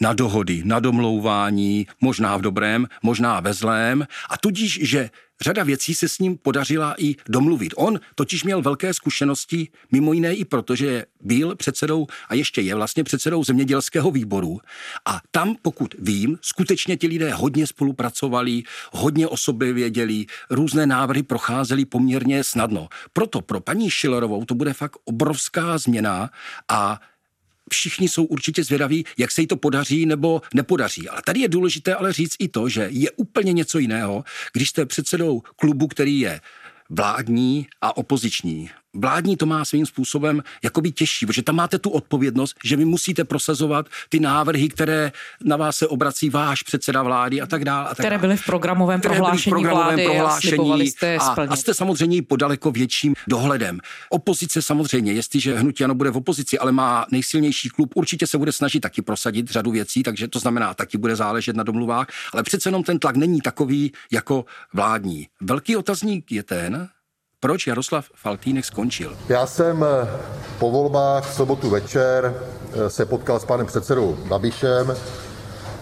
na 0.04 0.14
dohody, 0.14 0.62
na 0.66 0.80
domlouvání, 0.80 1.88
možná 2.02 2.38
v 2.38 2.42
dobrém, 2.42 2.88
možná 3.04 3.40
ve 3.40 3.54
zlém, 3.54 4.08
a 4.30 4.38
tudíž, 4.38 4.80
že 4.84 5.10
řada 5.42 5.64
věcí 5.64 5.96
se 5.96 6.10
s 6.10 6.20
ním 6.20 6.38
podařila 6.38 6.96
i 6.98 7.16
domluvit. 7.30 7.74
On 7.78 8.00
totiž 8.16 8.44
měl 8.44 8.62
velké 8.62 8.94
zkušenosti, 8.94 9.68
mimo 9.92 10.14
jiné 10.14 10.34
i 10.34 10.46
proto, 10.46 10.76
že 10.76 11.06
byl 11.22 11.56
předsedou 11.56 12.08
a 12.30 12.36
ještě 12.36 12.62
je 12.62 12.76
vlastně 12.76 13.04
předsedou 13.04 13.44
zemědělského 13.44 14.12
výboru. 14.12 14.60
A 15.06 15.22
tam, 15.32 15.56
pokud 15.62 15.96
vím, 16.00 16.38
skutečně 16.42 16.98
ti 16.98 17.08
lidé 17.08 17.34
hodně 17.34 17.68
spolupracovali, 17.68 18.64
hodně 18.92 19.28
o 19.28 19.38
sobě 19.38 19.74
věděli, 19.74 20.26
různé 20.50 20.86
návrhy 20.86 21.24
procházely 21.24 21.86
poměrně 21.86 22.44
snadno. 22.44 22.88
Proto 23.14 23.42
pro 23.42 23.60
paní 23.60 23.90
Šilerovou 23.90 24.46
to 24.46 24.56
bude 24.56 24.74
fakt 24.74 24.98
obrovská 25.06 25.78
změna 25.78 26.30
a 26.68 27.00
všichni 27.72 28.10
jsou 28.10 28.24
určitě 28.24 28.64
zvědaví, 28.64 29.06
jak 29.18 29.32
se 29.32 29.42
jí 29.42 29.48
to 29.48 29.58
podaří 29.58 30.06
nebo 30.06 30.42
nepodaří. 30.54 31.10
Ale 31.10 31.22
tady 31.26 31.40
je 31.40 31.48
důležité 31.48 31.96
ale 31.96 32.14
říct 32.14 32.36
i 32.40 32.48
to, 32.48 32.70
že 32.70 32.88
je 32.92 33.12
úplně 33.12 33.54
něco 33.54 33.80
jiného, 33.80 34.24
když 34.54 34.70
jste 34.70 34.86
předsedou 34.86 35.42
klubu, 35.56 35.88
který 35.88 36.20
je 36.20 36.42
vládní 36.90 37.68
a 37.82 37.98
opoziční 37.98 38.70
vládní 38.94 39.38
to 39.38 39.46
má 39.46 39.66
svým 39.66 39.86
způsobem 39.86 40.44
jakoby 40.64 40.92
těžší, 40.92 41.26
protože 41.26 41.42
tam 41.42 41.56
máte 41.56 41.80
tu 41.80 41.90
odpovědnost, 41.90 42.56
že 42.64 42.76
vy 42.76 42.86
musíte 42.86 43.24
prosazovat 43.24 43.86
ty 44.10 44.20
návrhy, 44.20 44.70
které 44.70 45.12
na 45.44 45.58
vás 45.58 45.78
se 45.78 45.88
obrací 45.88 46.30
váš 46.30 46.64
předseda 46.64 47.04
vlády 47.04 47.42
a 47.42 47.46
tak 47.46 47.66
dále. 47.66 47.86
A 47.86 47.90
tak 47.90 47.98
které 47.98 48.18
byly 48.18 48.38
v 48.38 48.46
programovém 48.46 49.00
které 49.00 49.16
prohlášení 49.16 49.52
byly 49.52 49.64
v 49.64 49.64
programovém 49.64 49.96
vlády 49.96 50.06
prohlášení 50.06 50.72
a 50.74 50.78
jste 50.78 51.18
a, 51.18 51.36
a 51.50 51.56
jste 51.56 51.74
samozřejmě 51.74 52.22
pod 52.22 52.36
daleko 52.36 52.72
větším 52.72 53.16
dohledem. 53.28 53.80
Opozice 54.10 54.62
samozřejmě, 54.62 55.14
jestliže 55.14 55.58
hnutí 55.58 55.84
ano 55.84 55.96
bude 55.96 56.10
v 56.10 56.18
opozici, 56.18 56.60
ale 56.60 56.72
má 56.72 57.06
nejsilnější 57.12 57.70
klub, 57.70 57.92
určitě 57.96 58.28
se 58.28 58.38
bude 58.38 58.52
snažit 58.52 58.80
taky 58.80 59.02
prosadit 59.02 59.52
řadu 59.52 59.72
věcí, 59.72 60.04
takže 60.04 60.28
to 60.28 60.40
znamená, 60.40 60.74
taky 60.74 60.98
bude 60.98 61.16
záležet 61.16 61.56
na 61.56 61.64
domluvách, 61.64 62.08
ale 62.34 62.44
přece 62.44 62.70
jenom 62.70 62.84
ten 62.84 63.00
tlak 63.00 63.16
není 63.16 63.42
takový 63.42 63.92
jako 64.12 64.46
vládní. 64.74 65.28
Velký 65.42 65.76
otazník 65.76 66.32
je 66.32 66.44
ten, 66.44 66.90
proč 67.44 67.68
Jaroslav 67.68 68.06
Faltýnek 68.16 68.66
skončil? 68.66 69.18
Já 69.30 69.46
jsem 69.46 69.84
eh, 69.84 70.08
po 70.60 70.72
volbách 70.72 71.32
v 71.32 71.34
sobotu 71.34 71.70
večer 71.70 72.34
eh, 72.34 72.90
se 72.90 73.06
potkal 73.06 73.40
s 73.40 73.46
panem 73.46 73.66
předsedou 73.66 74.18
Babišem 74.28 74.96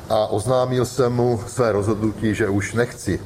a 0.10 0.27
oznámil 0.27 0.86
jsem 0.86 1.13
mu 1.13 1.44
své 1.48 1.72
rozhodnutí, 1.72 2.36
že 2.36 2.50
už 2.50 2.74
nechci 2.74 3.22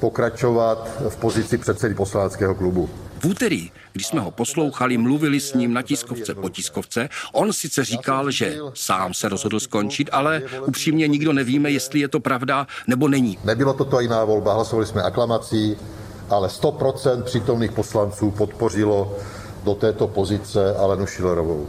pokračovat 0.00 0.88
v 1.08 1.16
pozici 1.16 1.58
předsedy 1.58 1.94
poslaneckého 1.94 2.54
klubu. 2.54 2.90
V 3.20 3.24
úterý, 3.24 3.70
když 3.92 4.06
jsme 4.06 4.20
ho 4.20 4.30
poslouchali, 4.30 4.98
mluvili 4.98 5.40
s 5.40 5.54
ním 5.54 5.74
na 5.74 5.82
tiskovce 5.82 6.34
po 6.34 6.48
tiskovce, 6.48 7.08
on 7.32 7.52
sice 7.52 7.84
říkal, 7.84 8.30
že 8.30 8.58
sám 8.74 9.14
se 9.14 9.28
rozhodl 9.28 9.60
skončit, 9.60 10.10
ale 10.12 10.42
upřímně 10.66 11.08
nikdo 11.08 11.32
nevíme, 11.32 11.70
jestli 11.70 12.00
je 12.00 12.08
to 12.08 12.20
pravda 12.20 12.66
nebo 12.86 13.08
není. 13.08 13.38
Nebylo 13.44 13.74
to 13.74 13.84
tajná 13.84 14.24
volba, 14.24 14.54
hlasovali 14.54 14.86
jsme 14.86 15.02
aklamací, 15.02 15.76
ale 16.30 16.48
100% 16.48 17.22
přítomných 17.22 17.72
poslanců 17.72 18.30
podpořilo 18.30 19.16
do 19.64 19.74
této 19.74 20.08
pozice 20.08 20.76
Alenu 20.76 21.06
Šilerovou. 21.06 21.68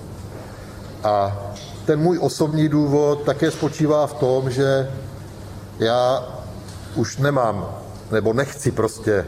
A 1.04 1.38
ten 1.86 2.00
můj 2.00 2.20
osobní 2.22 2.70
důvod 2.70 3.24
také 3.24 3.52
spočívá 3.52 4.08
v 4.08 4.14
tom, 4.14 4.52
že 4.52 4.92
já 5.80 6.24
už 6.96 7.18
nemám 7.18 7.76
nebo 8.12 8.34
nechci 8.34 8.72
prostě 8.72 9.26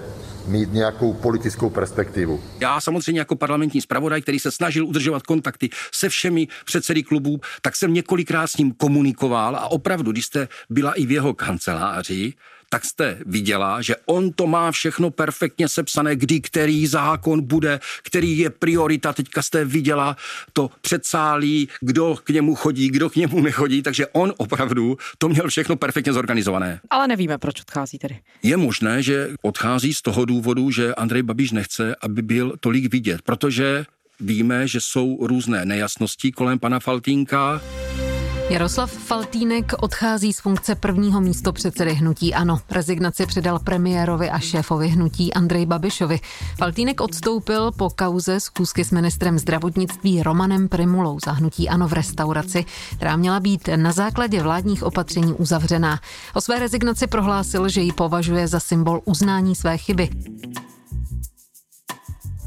mít 0.47 0.73
nějakou 0.73 1.13
politickou 1.13 1.69
perspektivu. 1.69 2.39
Já 2.59 2.81
samozřejmě 2.81 3.21
jako 3.21 3.35
parlamentní 3.35 3.81
zpravodaj, 3.81 4.21
který 4.21 4.39
se 4.39 4.51
snažil 4.51 4.85
udržovat 4.85 5.23
kontakty 5.23 5.69
se 5.91 6.09
všemi 6.09 6.47
předsedy 6.65 7.03
klubů, 7.03 7.39
tak 7.61 7.75
jsem 7.75 7.93
několikrát 7.93 8.47
s 8.47 8.57
ním 8.57 8.71
komunikoval 8.71 9.55
a 9.55 9.71
opravdu, 9.71 10.11
když 10.11 10.25
jste 10.25 10.47
byla 10.69 10.93
i 10.93 11.05
v 11.05 11.11
jeho 11.11 11.33
kanceláři, 11.33 12.33
tak 12.73 12.85
jste 12.85 13.17
viděla, 13.25 13.81
že 13.81 13.95
on 14.05 14.31
to 14.31 14.47
má 14.47 14.71
všechno 14.71 15.11
perfektně 15.11 15.67
sepsané, 15.67 16.15
kdy 16.15 16.41
který 16.41 16.87
zákon 16.87 17.41
bude, 17.47 17.79
který 18.03 18.37
je 18.37 18.49
priorita. 18.49 19.13
Teďka 19.13 19.41
jste 19.41 19.65
viděla 19.65 20.17
to 20.53 20.69
předsálí, 20.81 21.69
kdo 21.81 22.15
k 22.23 22.29
němu 22.29 22.55
chodí, 22.55 22.89
kdo 22.89 23.09
k 23.09 23.15
němu 23.15 23.41
nechodí, 23.41 23.81
takže 23.81 24.07
on 24.07 24.33
opravdu 24.37 24.97
to 25.17 25.29
měl 25.29 25.47
všechno 25.47 25.75
perfektně 25.75 26.13
zorganizované. 26.13 26.79
Ale 26.89 27.07
nevíme, 27.07 27.37
proč 27.37 27.61
odchází 27.61 27.97
tedy. 27.97 28.19
Je 28.43 28.57
možné, 28.57 29.03
že 29.03 29.29
odchází 29.41 29.93
z 29.93 30.01
toho 30.01 30.25
důvodu, 30.25 30.71
že 30.71 30.95
Andrej 30.95 31.23
Babiš 31.23 31.51
nechce, 31.51 31.95
aby 32.01 32.21
byl 32.21 32.53
tolik 32.59 32.91
vidět, 32.91 33.21
protože 33.21 33.85
víme, 34.19 34.67
že 34.67 34.81
jsou 34.81 35.27
různé 35.27 35.65
nejasnosti 35.65 36.31
kolem 36.31 36.59
pana 36.59 36.79
Faltínka. 36.79 37.61
Jaroslav 38.51 38.91
Faltýnek 38.91 39.73
odchází 39.81 40.33
z 40.33 40.39
funkce 40.39 40.75
prvního 40.75 41.21
místo 41.21 41.53
předsedy 41.53 41.93
hnutí 41.93 42.33
Ano. 42.33 42.59
Rezignaci 42.71 43.25
předal 43.25 43.59
premiérovi 43.59 44.29
a 44.29 44.39
šéfovi 44.39 44.87
hnutí 44.87 45.33
Andrej 45.33 45.65
Babišovi. 45.65 46.19
Faltýnek 46.57 47.01
odstoupil 47.01 47.71
po 47.71 47.89
kauze 47.89 48.39
zkusky 48.39 48.85
s 48.85 48.91
ministrem 48.91 49.39
zdravotnictví 49.39 50.23
Romanem 50.23 50.67
Primulou 50.67 51.19
za 51.25 51.31
hnutí 51.31 51.69
Ano 51.69 51.87
v 51.87 51.93
restauraci, 51.93 52.65
která 52.95 53.15
měla 53.15 53.39
být 53.39 53.69
na 53.75 53.91
základě 53.91 54.43
vládních 54.43 54.83
opatření 54.83 55.33
uzavřená. 55.33 55.99
O 56.33 56.41
své 56.41 56.59
rezignaci 56.59 57.07
prohlásil, 57.07 57.69
že 57.69 57.81
ji 57.81 57.93
považuje 57.93 58.47
za 58.47 58.59
symbol 58.59 59.01
uznání 59.05 59.55
své 59.55 59.77
chyby. 59.77 60.09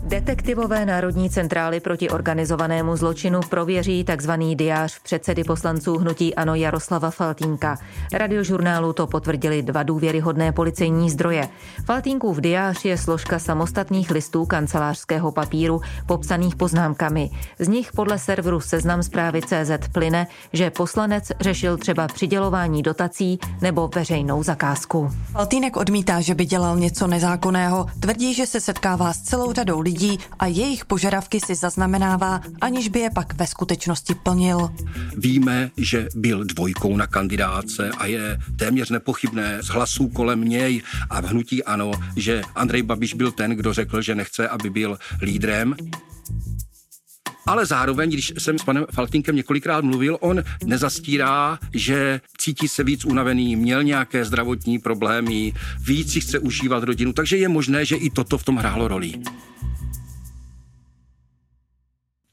Detektivové 0.06 0.86
Národní 0.86 1.30
centrály 1.30 1.80
proti 1.80 2.10
organizovanému 2.10 2.96
zločinu 2.96 3.40
prověří 3.50 4.04
tzv. 4.16 4.30
diář 4.54 4.98
předsedy 5.02 5.44
poslanců 5.44 5.98
hnutí 5.98 6.34
Ano 6.34 6.54
Jaroslava 6.54 7.10
Faltínka. 7.10 7.78
Radiožurnálu 8.12 8.92
to 8.92 9.06
potvrdili 9.06 9.62
dva 9.62 9.82
důvěryhodné 9.82 10.52
policejní 10.52 11.10
zdroje. 11.10 11.48
Faltínkův 11.84 12.40
diář 12.40 12.84
je 12.84 12.98
složka 12.98 13.38
samostatných 13.38 14.10
listů 14.10 14.46
kancelářského 14.46 15.32
papíru 15.32 15.80
popsaných 16.06 16.56
poznámkami. 16.56 17.30
Z 17.58 17.68
nich 17.68 17.92
podle 17.92 18.18
serveru 18.18 18.60
Seznam 18.60 19.02
zprávy 19.02 19.40
CZ 19.42 19.88
plyne, 19.92 20.26
že 20.52 20.70
poslanec 20.70 21.32
řešil 21.40 21.76
třeba 21.76 22.06
přidělování 22.06 22.82
dotací 22.82 23.38
nebo 23.60 23.90
veřejnou 23.94 24.42
zakázku. 24.42 25.10
Faltínek 25.32 25.76
odmítá, 25.76 26.20
že 26.20 26.34
by 26.34 26.44
dělal 26.44 26.76
něco 26.76 27.06
nezákonného. 27.06 27.86
Tvrdí, 28.00 28.34
že 28.34 28.46
se 28.46 28.60
setkává 28.60 29.12
s 29.12 29.20
celou 29.20 29.52
řadou 29.52 29.80
lidí, 29.80 29.93
lidí 29.94 30.18
a 30.38 30.46
jejich 30.46 30.84
požadavky 30.84 31.40
si 31.40 31.54
zaznamenává, 31.54 32.40
aniž 32.60 32.88
by 32.88 33.00
je 33.00 33.10
pak 33.10 33.34
ve 33.34 33.46
skutečnosti 33.46 34.14
plnil. 34.14 34.70
Víme, 35.16 35.70
že 35.76 36.08
byl 36.14 36.44
dvojkou 36.44 36.96
na 36.96 37.06
kandidáce 37.06 37.90
a 37.98 38.06
je 38.06 38.38
téměř 38.56 38.90
nepochybné 38.90 39.62
z 39.62 39.66
hlasů 39.66 40.08
kolem 40.08 40.44
něj 40.44 40.82
a 41.10 41.20
v 41.20 41.24
hnutí 41.24 41.64
ano, 41.64 41.92
že 42.16 42.42
Andrej 42.54 42.82
Babiš 42.82 43.14
byl 43.14 43.32
ten, 43.32 43.50
kdo 43.50 43.72
řekl, 43.72 44.02
že 44.02 44.14
nechce, 44.14 44.48
aby 44.48 44.70
byl 44.70 44.98
lídrem. 45.22 45.76
Ale 47.46 47.66
zároveň, 47.66 48.10
když 48.10 48.32
jsem 48.38 48.58
s 48.58 48.64
panem 48.64 48.86
Faltinkem 48.92 49.36
několikrát 49.36 49.84
mluvil, 49.84 50.18
on 50.20 50.42
nezastírá, 50.64 51.58
že 51.74 52.20
cítí 52.38 52.68
se 52.68 52.84
víc 52.84 53.04
unavený, 53.04 53.56
měl 53.56 53.82
nějaké 53.82 54.24
zdravotní 54.24 54.78
problémy, 54.78 55.52
víc 55.86 56.12
si 56.12 56.20
chce 56.20 56.38
užívat 56.38 56.82
rodinu, 56.82 57.12
takže 57.12 57.36
je 57.36 57.48
možné, 57.48 57.84
že 57.84 57.96
i 57.96 58.10
toto 58.10 58.38
v 58.38 58.44
tom 58.44 58.56
hrálo 58.56 58.88
roli. 58.88 59.12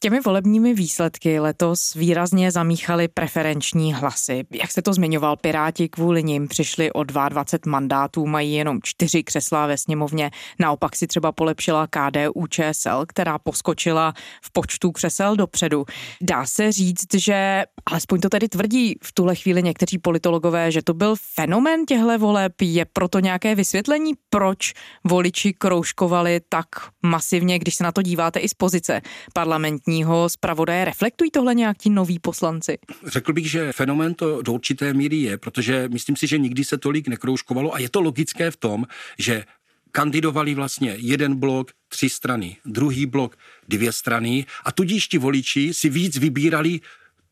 Těmi 0.03 0.20
volebními 0.20 0.74
výsledky 0.74 1.39
letos 1.39 1.93
výrazně 1.93 2.51
zamíchaly 2.51 3.08
preferenční 3.08 3.93
hlasy. 3.93 4.43
Jak 4.51 4.72
se 4.72 4.81
to 4.81 4.93
zmiňoval, 4.93 5.38
Piráti 5.38 5.89
kvůli 5.89 6.24
nim 6.24 6.48
přišli 6.48 6.91
o 6.91 7.03
22 7.03 7.72
mandátů, 7.72 8.25
mají 8.25 8.53
jenom 8.53 8.79
čtyři 8.84 9.24
křesla 9.24 9.67
ve 9.67 9.77
sněmovně. 9.77 10.31
Naopak 10.60 10.96
si 10.96 11.08
třeba 11.08 11.31
polepšila 11.31 11.88
KDU 11.88 12.48
ČSL, 12.50 13.05
která 13.08 13.39
poskočila 13.39 14.13
v 14.43 14.51
počtu 14.51 14.91
křesel 14.91 15.36
dopředu. 15.36 15.86
Dá 16.22 16.46
se 16.46 16.72
říct, 16.72 17.13
že 17.15 17.63
alespoň 17.86 18.20
to 18.20 18.29
tedy 18.29 18.50
tvrdí 18.50 18.96
v 19.03 19.13
tuhle 19.13 19.36
chvíli 19.36 19.63
někteří 19.63 19.98
politologové, 19.98 20.72
že 20.72 20.81
to 20.81 20.93
byl 20.93 21.15
fenomen 21.36 21.86
těchto 21.86 22.20
voleb. 22.20 22.53
Je 22.62 22.86
proto 22.86 23.20
nějaké 23.20 23.55
vysvětlení, 23.55 24.13
proč 24.29 24.74
voliči 25.03 25.53
kroužkovali 25.53 26.41
tak 26.50 26.67
masivně, 27.01 27.60
když 27.60 27.75
se 27.75 27.84
na 27.84 27.91
to 27.91 28.01
díváte 28.01 28.39
i 28.39 28.50
z 28.50 28.53
pozice 28.53 29.01
parlamentní 29.34 29.90
parlamentního 29.91 30.29
zpravodaje. 30.29 30.86
Reflektují 30.86 31.31
tohle 31.31 31.55
nějak 31.55 31.77
ti 31.77 31.89
noví 31.89 32.19
poslanci? 32.19 32.77
Řekl 33.05 33.33
bych, 33.33 33.51
že 33.51 33.71
fenomén 33.74 34.13
to 34.13 34.41
do 34.41 34.53
určité 34.53 34.93
míry 34.93 35.17
je, 35.17 35.38
protože 35.38 35.89
myslím 35.92 36.16
si, 36.16 36.27
že 36.27 36.37
nikdy 36.37 36.63
se 36.63 36.77
tolik 36.77 37.07
nekroužkovalo 37.07 37.75
a 37.75 37.79
je 37.79 37.89
to 37.89 38.01
logické 38.01 38.51
v 38.51 38.57
tom, 38.57 38.85
že 39.20 39.44
kandidovali 39.92 40.55
vlastně 40.55 40.96
jeden 40.98 41.35
blok, 41.35 41.72
tři 41.89 42.09
strany, 42.09 42.57
druhý 42.66 43.05
blok, 43.05 43.37
dvě 43.68 43.92
strany 43.92 44.46
a 44.66 44.72
tudíž 44.72 45.07
ti 45.07 45.18
voliči 45.18 45.74
si 45.74 45.89
víc 45.89 46.18
vybírali 46.18 46.79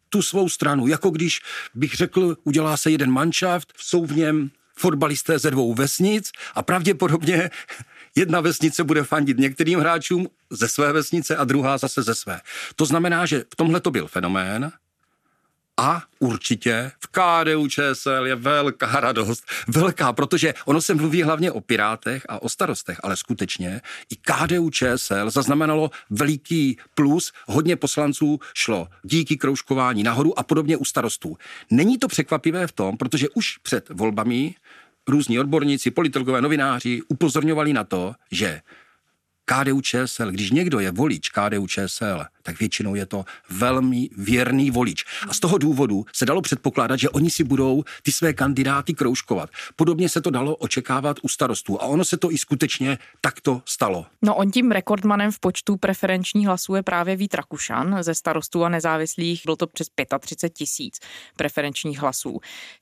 tu 0.09 0.21
svou 0.21 0.49
stranu. 0.49 0.87
Jako 0.87 1.09
když 1.09 1.41
bych 1.75 1.93
řekl, 1.93 2.37
udělá 2.43 2.77
se 2.77 2.91
jeden 2.91 3.11
manšaft, 3.11 3.73
jsou 3.77 4.05
v 4.05 4.17
něm 4.17 4.51
fotbalisté 4.77 5.39
ze 5.39 5.51
dvou 5.51 5.73
vesnic 5.73 6.31
a 6.55 6.63
pravděpodobně 6.63 7.49
Jedna 8.15 8.41
vesnice 8.41 8.83
bude 8.83 9.03
fandit 9.03 9.37
některým 9.37 9.79
hráčům 9.79 10.27
ze 10.49 10.67
své 10.67 10.93
vesnice 10.93 11.35
a 11.35 11.43
druhá 11.43 11.77
zase 11.77 12.03
ze 12.03 12.15
své. 12.15 12.41
To 12.75 12.85
znamená, 12.85 13.25
že 13.25 13.43
v 13.53 13.55
tomhle 13.55 13.79
to 13.79 13.91
byl 13.91 14.07
fenomén, 14.07 14.71
a 15.79 16.03
určitě 16.19 16.91
v 16.99 17.07
KDU 17.07 17.67
ČSL 17.67 18.25
je 18.25 18.35
velká 18.35 18.99
radost. 18.99 19.43
Velká, 19.67 20.13
protože 20.13 20.53
ono 20.65 20.81
se 20.81 20.93
mluví 20.93 21.23
hlavně 21.23 21.51
o 21.51 21.61
Pirátech 21.61 22.25
a 22.29 22.41
o 22.41 22.49
starostech, 22.49 22.99
ale 23.03 23.17
skutečně 23.17 23.81
i 24.09 24.15
KDU 24.15 24.69
ČSL 24.69 25.29
zaznamenalo 25.29 25.91
veliký 26.09 26.77
plus. 26.95 27.31
Hodně 27.47 27.75
poslanců 27.75 28.39
šlo 28.53 28.87
díky 29.03 29.37
kroužkování 29.37 30.03
nahoru 30.03 30.39
a 30.39 30.43
podobně 30.43 30.77
u 30.77 30.85
starostů. 30.85 31.37
Není 31.71 31.97
to 31.97 32.07
překvapivé 32.07 32.67
v 32.67 32.71
tom, 32.71 32.97
protože 32.97 33.29
už 33.29 33.57
před 33.57 33.89
volbami 33.89 34.55
různí 35.07 35.39
odborníci, 35.39 35.91
politologové, 35.91 36.41
novináři 36.41 37.01
upozorňovali 37.09 37.73
na 37.73 37.83
to, 37.83 38.13
že 38.31 38.61
KDU 39.49 39.81
ČSL, 39.81 40.31
když 40.31 40.51
někdo 40.51 40.79
je 40.79 40.91
volič 40.91 41.29
KDU 41.29 41.67
ČSL, 41.67 42.25
tak 42.43 42.59
většinou 42.59 42.95
je 42.95 43.05
to 43.05 43.25
velmi 43.49 44.09
věrný 44.17 44.71
volič. 44.71 45.05
A 45.27 45.33
z 45.33 45.39
toho 45.39 45.57
důvodu 45.57 46.05
se 46.13 46.25
dalo 46.25 46.41
předpokládat, 46.41 46.99
že 46.99 47.09
oni 47.09 47.29
si 47.29 47.43
budou 47.43 47.83
ty 48.03 48.11
své 48.11 48.33
kandidáty 48.33 48.93
kroužkovat. 48.93 49.49
Podobně 49.75 50.09
se 50.09 50.21
to 50.21 50.29
dalo 50.29 50.55
očekávat 50.55 51.17
u 51.21 51.27
starostů 51.27 51.81
a 51.81 51.85
ono 51.85 52.05
se 52.05 52.17
to 52.17 52.31
i 52.31 52.37
skutečně 52.37 52.97
takto 53.21 53.61
stalo. 53.65 54.05
No 54.21 54.35
on 54.35 54.51
tím 54.51 54.71
rekordmanem 54.71 55.31
v 55.31 55.39
počtu 55.39 55.77
preferenčních 55.77 56.47
hlasů 56.47 56.75
je 56.75 56.83
právě 56.83 57.15
Vít 57.15 57.33
Rakušan 57.33 57.97
ze 58.01 58.15
starostů 58.15 58.63
a 58.63 58.69
nezávislých. 58.69 59.41
Bylo 59.45 59.55
to 59.55 59.67
přes 59.67 59.87
35 60.19 60.53
tisíc 60.53 60.99
preferenčních 61.37 61.99
hlasů. 61.99 62.39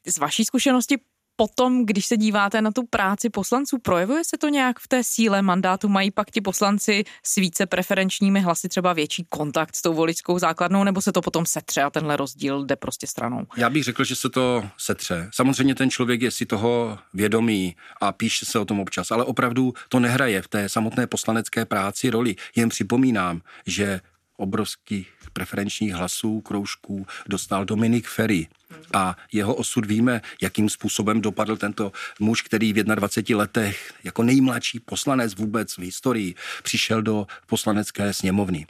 Z 0.07 0.17
vaší 0.17 0.45
zkušenosti 0.45 0.97
potom, 1.39 1.85
když 1.85 2.05
se 2.05 2.17
díváte 2.17 2.61
na 2.61 2.71
tu 2.71 2.83
práci 2.89 3.29
poslanců, 3.29 3.77
projevuje 3.77 4.23
se 4.23 4.37
to 4.37 4.49
nějak 4.49 4.79
v 4.79 4.87
té 4.87 5.03
síle 5.03 5.41
mandátu? 5.41 5.87
Mají 5.87 6.11
pak 6.11 6.31
ti 6.31 6.41
poslanci 6.41 7.03
s 7.23 7.35
více 7.35 7.65
preferenčními 7.65 8.41
hlasy 8.41 8.69
třeba 8.69 8.93
větší 8.93 9.25
kontakt 9.29 9.75
s 9.75 9.81
tou 9.81 9.93
voličskou 9.93 10.39
základnou, 10.39 10.83
nebo 10.83 11.01
se 11.01 11.11
to 11.11 11.21
potom 11.21 11.45
setře 11.45 11.81
a 11.81 11.89
tenhle 11.89 12.17
rozdíl 12.17 12.65
jde 12.65 12.75
prostě 12.75 13.07
stranou? 13.07 13.45
Já 13.57 13.69
bych 13.69 13.83
řekl, 13.83 14.03
že 14.03 14.15
se 14.15 14.29
to 14.29 14.63
setře. 14.77 15.29
Samozřejmě 15.33 15.75
ten 15.75 15.89
člověk 15.89 16.21
je 16.21 16.31
si 16.31 16.45
toho 16.45 16.97
vědomý 17.13 17.75
a 18.01 18.11
píše 18.11 18.45
se 18.45 18.59
o 18.59 18.65
tom 18.65 18.79
občas, 18.79 19.11
ale 19.11 19.23
opravdu 19.23 19.73
to 19.89 19.99
nehraje 19.99 20.41
v 20.41 20.47
té 20.47 20.69
samotné 20.69 21.07
poslanecké 21.07 21.65
práci 21.65 22.09
roli. 22.09 22.35
Jen 22.55 22.69
připomínám, 22.69 23.41
že 23.65 24.01
obrovských 24.37 25.07
preferenčních 25.33 25.93
hlasů, 25.93 26.41
kroužků 26.41 27.07
dostal 27.29 27.65
Dominik 27.65 28.07
Ferry. 28.07 28.47
A 28.93 29.15
jeho 29.33 29.55
osud 29.55 29.85
víme, 29.85 30.21
jakým 30.41 30.69
způsobem 30.69 31.21
dopadl 31.21 31.57
tento 31.57 31.91
muž, 32.19 32.41
který 32.41 32.73
v 32.73 32.83
21 32.83 33.37
letech 33.37 33.93
jako 34.03 34.23
nejmladší 34.23 34.79
poslanec 34.79 35.35
vůbec 35.35 35.73
v 35.73 35.81
historii 35.81 36.35
přišel 36.63 37.01
do 37.01 37.27
poslanecké 37.47 38.13
sněmovny. 38.13 38.67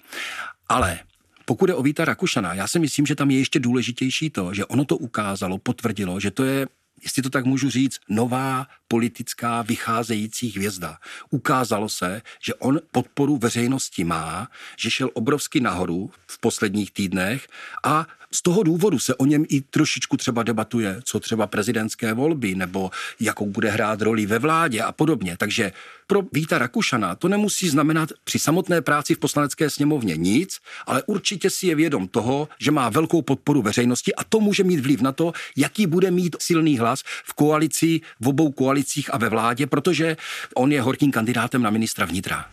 Ale 0.69 0.99
pokud 1.45 1.69
je 1.69 1.75
o 1.75 1.83
Víta 1.83 2.05
Rakušana, 2.05 2.53
já 2.53 2.67
si 2.67 2.79
myslím, 2.79 3.05
že 3.05 3.15
tam 3.15 3.31
je 3.31 3.37
ještě 3.37 3.59
důležitější 3.59 4.29
to, 4.29 4.53
že 4.53 4.65
ono 4.65 4.85
to 4.85 4.97
ukázalo, 4.97 5.57
potvrdilo, 5.57 6.19
že 6.19 6.31
to 6.31 6.43
je 6.43 6.67
jestli 7.03 7.21
to 7.23 7.29
tak 7.29 7.45
můžu 7.45 7.69
říct, 7.69 7.99
nová 8.09 8.67
politická 8.87 9.61
vycházející 9.61 10.49
hvězda. 10.49 10.97
Ukázalo 11.29 11.89
se, 11.89 12.21
že 12.39 12.53
on 12.53 12.79
podporu 12.91 13.37
veřejnosti 13.37 14.03
má, 14.03 14.47
že 14.77 14.91
šel 14.91 15.09
obrovsky 15.13 15.59
nahoru 15.59 16.11
v 16.27 16.39
posledních 16.39 16.91
týdnech 16.91 17.47
a 17.83 18.07
z 18.37 18.41
toho 18.41 18.63
důvodu 18.63 18.99
se 18.99 19.15
o 19.15 19.25
něm 19.25 19.45
i 19.49 19.61
trošičku 19.61 20.17
třeba 20.17 20.43
debatuje, 20.43 20.99
co 21.03 21.19
třeba 21.19 21.47
prezidentské 21.47 22.13
volby, 22.13 22.55
nebo 22.55 22.91
jakou 23.19 23.45
bude 23.45 23.69
hrát 23.69 24.01
roli 24.01 24.25
ve 24.25 24.39
vládě 24.39 24.81
a 24.81 24.91
podobně. 24.91 25.37
Takže 25.37 25.71
pro 26.07 26.21
Víta 26.33 26.57
Rakušana 26.57 27.15
to 27.15 27.27
nemusí 27.27 27.69
znamenat 27.69 28.09
při 28.23 28.39
samotné 28.39 28.81
práci 28.81 29.15
v 29.15 29.19
poslanecké 29.19 29.69
sněmovně 29.69 30.17
nic, 30.17 30.59
ale 30.85 31.03
určitě 31.03 31.49
si 31.49 31.67
je 31.67 31.75
vědom 31.75 32.07
toho, 32.07 32.47
že 32.59 32.71
má 32.71 32.89
velkou 32.89 33.21
podporu 33.21 33.61
veřejnosti 33.61 34.15
a 34.15 34.23
to 34.23 34.39
může 34.39 34.63
mít 34.63 34.79
vliv 34.79 35.01
na 35.01 35.11
to, 35.11 35.33
jaký 35.55 35.87
bude 35.87 36.11
mít 36.11 36.35
silný 36.39 36.77
hlas 36.77 37.03
v 37.25 37.33
koalici, 37.33 38.01
v 38.19 38.27
obou 38.27 38.51
koalicích 38.51 39.13
a 39.13 39.17
ve 39.17 39.29
vládě, 39.29 39.67
protože 39.67 40.17
on 40.55 40.71
je 40.71 40.81
horkým 40.81 41.11
kandidátem 41.11 41.61
na 41.61 41.69
ministra 41.69 42.05
vnitra 42.05 42.45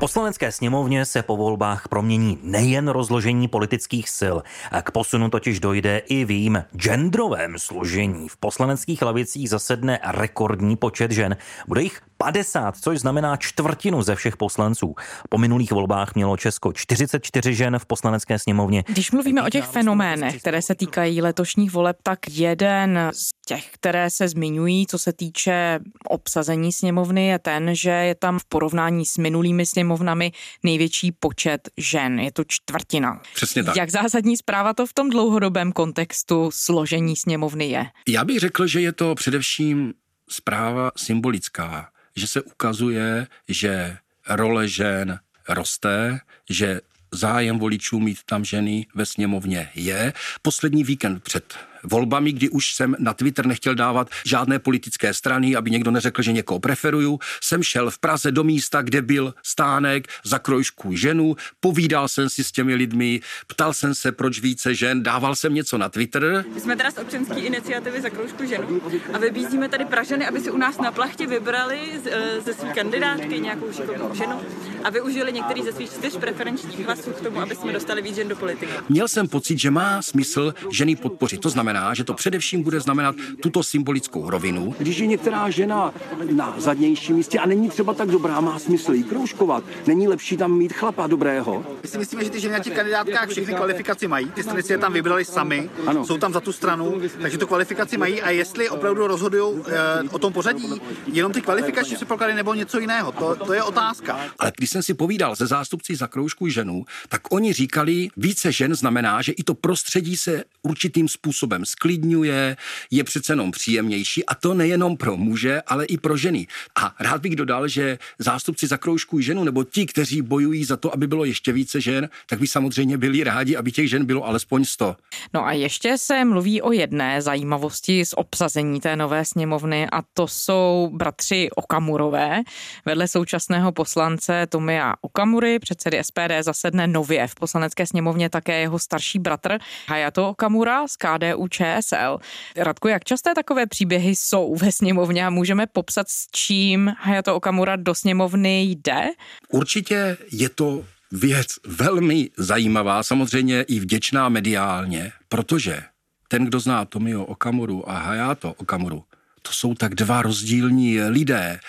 poslanecké 0.00 0.52
sněmovně 0.52 1.04
se 1.04 1.22
po 1.22 1.36
volbách 1.36 1.88
promění 1.88 2.38
nejen 2.42 2.88
rozložení 2.88 3.48
politických 3.48 4.08
sil. 4.18 4.36
K 4.82 4.90
posunu 4.90 5.30
totiž 5.30 5.60
dojde 5.60 5.98
i 5.98 6.24
v 6.24 6.30
jejím 6.30 6.64
genderovém 6.76 7.58
složení. 7.58 8.28
V 8.28 8.36
poslaneckých 8.36 9.02
lavicích 9.02 9.50
zasedne 9.50 10.00
rekordní 10.04 10.76
počet 10.76 11.10
žen. 11.10 11.36
Bude 11.68 11.82
jich 11.82 12.00
50, 12.24 12.76
což 12.76 12.98
znamená 12.98 13.36
čtvrtinu 13.36 14.02
ze 14.02 14.14
všech 14.14 14.36
poslanců. 14.36 14.94
Po 15.28 15.38
minulých 15.38 15.72
volbách 15.72 16.14
mělo 16.14 16.36
Česko 16.36 16.72
44 16.72 17.54
žen 17.54 17.78
v 17.78 17.86
poslanecké 17.86 18.38
sněmovně. 18.38 18.84
Když 18.86 19.10
mluvíme 19.10 19.42
o 19.42 19.50
těch 19.50 19.64
fenoménech, 19.64 20.38
které 20.38 20.62
se 20.62 20.74
týkají 20.74 21.22
letošních 21.22 21.72
voleb, 21.72 21.96
tak 22.02 22.18
jeden 22.30 23.10
z 23.12 23.30
těch, 23.46 23.70
které 23.70 24.10
se 24.10 24.28
zmiňují, 24.28 24.86
co 24.86 24.98
se 24.98 25.12
týče 25.12 25.80
obsazení 26.08 26.72
sněmovny, 26.72 27.26
je 27.26 27.38
ten, 27.38 27.74
že 27.74 27.90
je 27.90 28.14
tam 28.14 28.38
v 28.38 28.44
porovnání 28.44 29.06
s 29.06 29.18
minulými 29.18 29.66
sněmovnami 29.66 30.32
největší 30.62 31.12
počet 31.12 31.68
žen. 31.76 32.20
Je 32.20 32.32
to 32.32 32.44
čtvrtina. 32.46 33.20
Přesně 33.34 33.64
tak. 33.64 33.76
Jak 33.76 33.90
zásadní 33.90 34.36
zpráva 34.36 34.74
to 34.74 34.86
v 34.86 34.92
tom 34.92 35.10
dlouhodobém 35.10 35.72
kontextu 35.72 36.50
složení 36.52 37.16
sněmovny 37.16 37.70
je? 37.70 37.86
Já 38.08 38.24
bych 38.24 38.38
řekl, 38.38 38.66
že 38.66 38.80
je 38.80 38.92
to 38.92 39.14
především 39.14 39.92
zpráva 40.28 40.90
symbolická 40.96 41.88
že 42.20 42.26
se 42.26 42.42
ukazuje, 42.42 43.26
že 43.48 43.96
role 44.28 44.68
žen 44.68 45.18
roste, 45.48 46.20
že 46.50 46.80
zájem 47.12 47.58
voličů 47.58 48.00
mít 48.00 48.18
tam 48.24 48.44
ženy 48.44 48.86
ve 48.94 49.06
sněmovně 49.06 49.70
je. 49.74 50.12
Poslední 50.42 50.84
víkend 50.84 51.22
před 51.22 51.69
volbami, 51.82 52.32
kdy 52.32 52.48
už 52.48 52.74
jsem 52.74 52.96
na 52.98 53.14
Twitter 53.14 53.46
nechtěl 53.46 53.74
dávat 53.74 54.10
žádné 54.24 54.58
politické 54.58 55.14
strany, 55.14 55.56
aby 55.56 55.70
někdo 55.70 55.90
neřekl, 55.90 56.22
že 56.22 56.32
někoho 56.32 56.60
preferuju, 56.60 57.18
jsem 57.42 57.62
šel 57.62 57.90
v 57.90 57.98
Praze 57.98 58.32
do 58.32 58.44
místa, 58.44 58.82
kde 58.82 59.02
byl 59.02 59.34
stánek 59.42 60.08
za 60.24 60.38
krojšku 60.38 60.96
ženu, 60.96 61.36
povídal 61.60 62.08
jsem 62.08 62.28
si 62.28 62.44
s 62.44 62.52
těmi 62.52 62.74
lidmi, 62.74 63.20
ptal 63.46 63.72
jsem 63.72 63.94
se, 63.94 64.12
proč 64.12 64.40
více 64.40 64.74
žen, 64.74 65.02
dával 65.02 65.36
jsem 65.36 65.54
něco 65.54 65.78
na 65.78 65.88
Twitter. 65.88 66.44
My 66.54 66.60
jsme 66.60 66.76
teda 66.76 66.90
z 66.90 66.98
občanské 66.98 67.40
iniciativy 67.40 68.00
za 68.02 68.10
kroužku 68.10 68.46
ženu 68.46 68.80
a 69.14 69.18
vybízíme 69.18 69.68
tady 69.68 69.84
Pražany, 69.84 70.26
aby 70.26 70.40
si 70.40 70.50
u 70.50 70.56
nás 70.56 70.78
na 70.78 70.92
plachtě 70.92 71.26
vybrali 71.26 71.80
eh, 72.10 72.40
ze 72.40 72.54
své 72.54 72.72
kandidátky 72.72 73.40
nějakou 73.40 73.72
šikovnou 73.72 74.14
ženu 74.14 74.40
a 74.84 74.90
využili 74.90 75.32
některý 75.32 75.62
ze 75.62 75.72
svých 75.72 75.90
čtyř 75.90 76.16
preferenčních 76.16 76.86
hlasů 76.86 77.10
k 77.10 77.20
tomu, 77.20 77.40
aby 77.40 77.56
jsme 77.56 77.72
dostali 77.72 78.02
víc 78.02 78.16
žen 78.16 78.28
do 78.28 78.36
politiky. 78.36 78.72
Měl 78.88 79.08
jsem 79.08 79.28
pocit, 79.28 79.58
že 79.58 79.70
má 79.70 80.02
smysl 80.02 80.54
ženy 80.70 80.96
podpořit. 80.96 81.40
To 81.40 81.50
znamená, 81.50 81.69
znamená, 81.70 81.94
že 81.94 82.04
to 82.04 82.14
především 82.14 82.62
bude 82.62 82.80
znamenat 82.80 83.14
tuto 83.42 83.62
symbolickou 83.62 84.30
rovinu. 84.30 84.74
Když 84.78 84.98
je 84.98 85.06
některá 85.06 85.50
žena 85.50 85.94
na 86.32 86.54
zadnějším 86.58 87.16
místě 87.16 87.38
a 87.38 87.46
není 87.46 87.68
třeba 87.68 87.94
tak 87.94 88.08
dobrá, 88.08 88.40
má 88.40 88.58
smysl 88.58 88.92
jí 88.92 89.04
kroužkovat. 89.04 89.64
Není 89.86 90.08
lepší 90.08 90.36
tam 90.36 90.58
mít 90.58 90.72
chlapa 90.72 91.06
dobrého? 91.06 91.64
My 91.82 91.88
si 91.88 91.98
myslíme, 91.98 92.24
že 92.24 92.30
ty 92.30 92.40
ženy 92.40 92.52
na 92.52 92.58
těch 92.58 92.74
kandidátkách 92.74 93.28
všechny 93.28 93.54
kvalifikaci 93.54 94.08
mají. 94.08 94.30
Ty 94.30 94.42
strany 94.42 94.62
si 94.62 94.72
je 94.72 94.78
tam 94.78 94.92
vybrali 94.92 95.24
sami, 95.24 95.70
ano. 95.86 96.06
jsou 96.06 96.18
tam 96.18 96.32
za 96.32 96.40
tu 96.40 96.52
stranu, 96.52 97.00
takže 97.22 97.38
tu 97.38 97.46
kvalifikaci 97.46 97.98
mají 97.98 98.22
a 98.22 98.30
jestli 98.30 98.68
opravdu 98.68 99.06
rozhodují 99.06 99.62
e, 99.66 100.08
o 100.10 100.18
tom 100.18 100.32
pořadí, 100.32 100.80
jenom 101.06 101.32
ty 101.32 101.40
kvalifikační 101.40 101.96
předpoklady 101.96 102.34
nebo 102.34 102.54
něco 102.54 102.78
jiného, 102.78 103.12
to, 103.12 103.36
to 103.36 103.52
je 103.52 103.62
otázka. 103.62 104.20
Ale 104.38 104.52
když 104.56 104.70
jsem 104.70 104.82
si 104.82 104.94
povídal 104.94 105.36
se 105.36 105.46
zástupci 105.46 105.96
za 105.96 106.06
kroužku 106.06 106.48
ženu, 106.48 106.84
tak 107.08 107.22
oni 107.30 107.52
říkali, 107.52 108.08
více 108.16 108.52
žen 108.52 108.74
znamená, 108.74 109.22
že 109.22 109.32
i 109.32 109.42
to 109.42 109.54
prostředí 109.54 110.16
se 110.16 110.44
určitým 110.62 111.08
způsobem 111.08 111.59
způsobem 111.60 111.80
sklidňuje, 111.80 112.56
je 112.90 113.04
přece 113.04 113.32
jenom 113.32 113.50
příjemnější 113.50 114.26
a 114.26 114.34
to 114.34 114.54
nejenom 114.54 114.96
pro 114.96 115.16
muže, 115.16 115.62
ale 115.66 115.84
i 115.84 115.98
pro 115.98 116.16
ženy. 116.16 116.46
A 116.76 116.94
rád 117.00 117.20
bych 117.20 117.36
dodal, 117.36 117.68
že 117.68 117.98
zástupci 118.18 118.66
zakroužkují 118.66 119.24
ženu 119.24 119.44
nebo 119.44 119.64
ti, 119.64 119.86
kteří 119.86 120.22
bojují 120.22 120.64
za 120.64 120.76
to, 120.76 120.94
aby 120.94 121.06
bylo 121.06 121.24
ještě 121.24 121.52
více 121.52 121.80
žen, 121.80 122.08
tak 122.26 122.38
by 122.38 122.46
samozřejmě 122.46 122.98
byli 122.98 123.24
rádi, 123.24 123.56
aby 123.56 123.72
těch 123.72 123.88
žen 123.88 124.04
bylo 124.04 124.26
alespoň 124.26 124.64
100. 124.64 124.96
No 125.34 125.46
a 125.46 125.52
ještě 125.52 125.98
se 125.98 126.24
mluví 126.24 126.62
o 126.62 126.72
jedné 126.72 127.22
zajímavosti 127.22 128.04
z 128.04 128.14
obsazení 128.16 128.80
té 128.80 128.96
nové 128.96 129.24
sněmovny 129.24 129.86
a 129.92 130.02
to 130.14 130.28
jsou 130.28 130.90
bratři 130.92 131.48
Okamurové. 131.56 132.42
Vedle 132.84 133.08
současného 133.08 133.72
poslance 133.72 134.46
Tomia 134.46 134.94
Okamury, 135.00 135.58
předsedy 135.58 136.04
SPD, 136.04 136.32
zasedne 136.40 136.86
nově 136.86 137.26
v 137.26 137.34
poslanecké 137.34 137.86
sněmovně 137.86 138.30
také 138.30 138.60
jeho 138.60 138.78
starší 138.78 139.18
bratr 139.18 139.58
Hayato 139.88 140.28
Okamura 140.28 140.88
z 140.88 140.96
KDU 140.96 141.48
ČSL. 141.50 142.18
Radku, 142.56 142.88
jak 142.88 143.04
časté 143.04 143.34
takové 143.34 143.66
příběhy 143.66 144.16
jsou 144.16 144.54
ve 144.54 144.72
sněmovně 144.72 145.26
a 145.26 145.30
můžeme 145.30 145.66
popsat, 145.66 146.08
s 146.08 146.26
čím 146.32 146.92
Hayato 146.98 147.36
Okamura 147.36 147.76
do 147.76 147.94
sněmovny 147.94 148.62
jde? 148.62 149.00
Určitě 149.48 150.16
je 150.32 150.48
to 150.48 150.84
věc 151.12 151.46
velmi 151.66 152.30
zajímavá, 152.36 153.02
samozřejmě 153.02 153.62
i 153.62 153.80
vděčná 153.80 154.28
mediálně, 154.28 155.12
protože 155.28 155.82
ten, 156.28 156.44
kdo 156.44 156.60
zná 156.60 156.84
Tomio 156.84 157.24
Okamuru 157.24 157.90
a 157.90 157.98
Hayato 157.98 158.52
Okamuru, 158.52 159.04
to 159.42 159.52
jsou 159.52 159.74
tak 159.74 159.94
dva 159.94 160.22
rozdílní 160.22 161.00
lidé. 161.00 161.60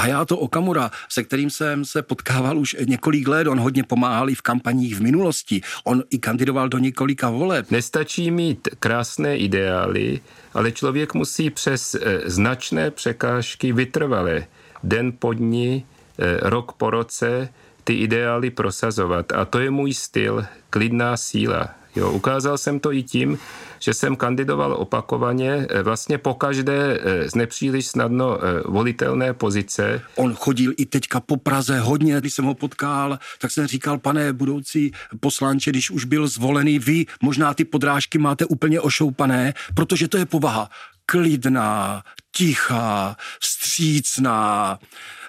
Hayato 0.00 0.38
Okamura, 0.38 0.90
se 1.08 1.24
kterým 1.24 1.50
jsem 1.50 1.84
se 1.84 2.02
potkával 2.02 2.58
už 2.58 2.76
několik 2.86 3.28
let, 3.28 3.46
on 3.46 3.60
hodně 3.60 3.84
pomáhal 3.84 4.30
i 4.30 4.34
v 4.34 4.42
kampaních 4.42 4.96
v 4.96 5.00
minulosti, 5.00 5.60
on 5.84 6.02
i 6.10 6.18
kandidoval 6.18 6.68
do 6.68 6.78
několika 6.78 7.30
voleb. 7.30 7.70
Nestačí 7.70 8.30
mít 8.30 8.68
krásné 8.80 9.36
ideály, 9.36 10.20
ale 10.54 10.72
člověk 10.72 11.14
musí 11.14 11.50
přes 11.50 11.94
eh, 11.94 12.20
značné 12.30 12.90
překážky 12.90 13.72
vytrvale, 13.72 14.46
den 14.84 15.12
po 15.18 15.32
dní, 15.32 15.86
eh, 16.18 16.38
rok 16.42 16.72
po 16.72 16.90
roce, 16.90 17.48
ty 17.84 17.94
ideály 17.94 18.50
prosazovat. 18.50 19.32
A 19.32 19.44
to 19.44 19.58
je 19.58 19.70
můj 19.70 19.94
styl, 19.94 20.44
klidná 20.70 21.16
síla. 21.16 21.70
Jo, 21.96 22.10
ukázal 22.10 22.58
jsem 22.58 22.80
to 22.80 22.92
i 22.92 23.02
tím, 23.02 23.38
že 23.78 23.94
jsem 23.94 24.16
kandidoval 24.16 24.72
opakovaně, 24.72 25.66
eh, 25.70 25.82
vlastně 25.82 26.18
po 26.18 26.34
každé 26.34 27.00
z 27.26 27.34
nepříliš 27.34 27.86
snadno 27.86 28.38
eh, 28.38 28.62
volitelné 28.64 29.34
pozice. 29.34 30.02
On 30.16 30.34
chodil 30.34 30.72
i 30.76 30.86
teďka 30.86 31.20
po 31.20 31.36
Praze 31.36 31.80
hodně, 31.80 32.20
když 32.20 32.34
jsem 32.34 32.44
ho 32.44 32.54
potkal, 32.54 33.18
tak 33.38 33.50
jsem 33.50 33.66
říkal, 33.66 33.98
pane 33.98 34.32
budoucí 34.32 34.92
poslanče, 35.20 35.70
když 35.70 35.90
už 35.90 36.04
byl 36.04 36.28
zvolený, 36.28 36.78
vy 36.78 37.06
možná 37.22 37.54
ty 37.54 37.64
podrážky 37.64 38.18
máte 38.18 38.44
úplně 38.44 38.80
ošoupané, 38.80 39.54
protože 39.74 40.08
to 40.08 40.16
je 40.16 40.26
povaha 40.26 40.70
klidná, 41.06 42.02
tichá, 42.36 43.16
střícná, 43.42 44.78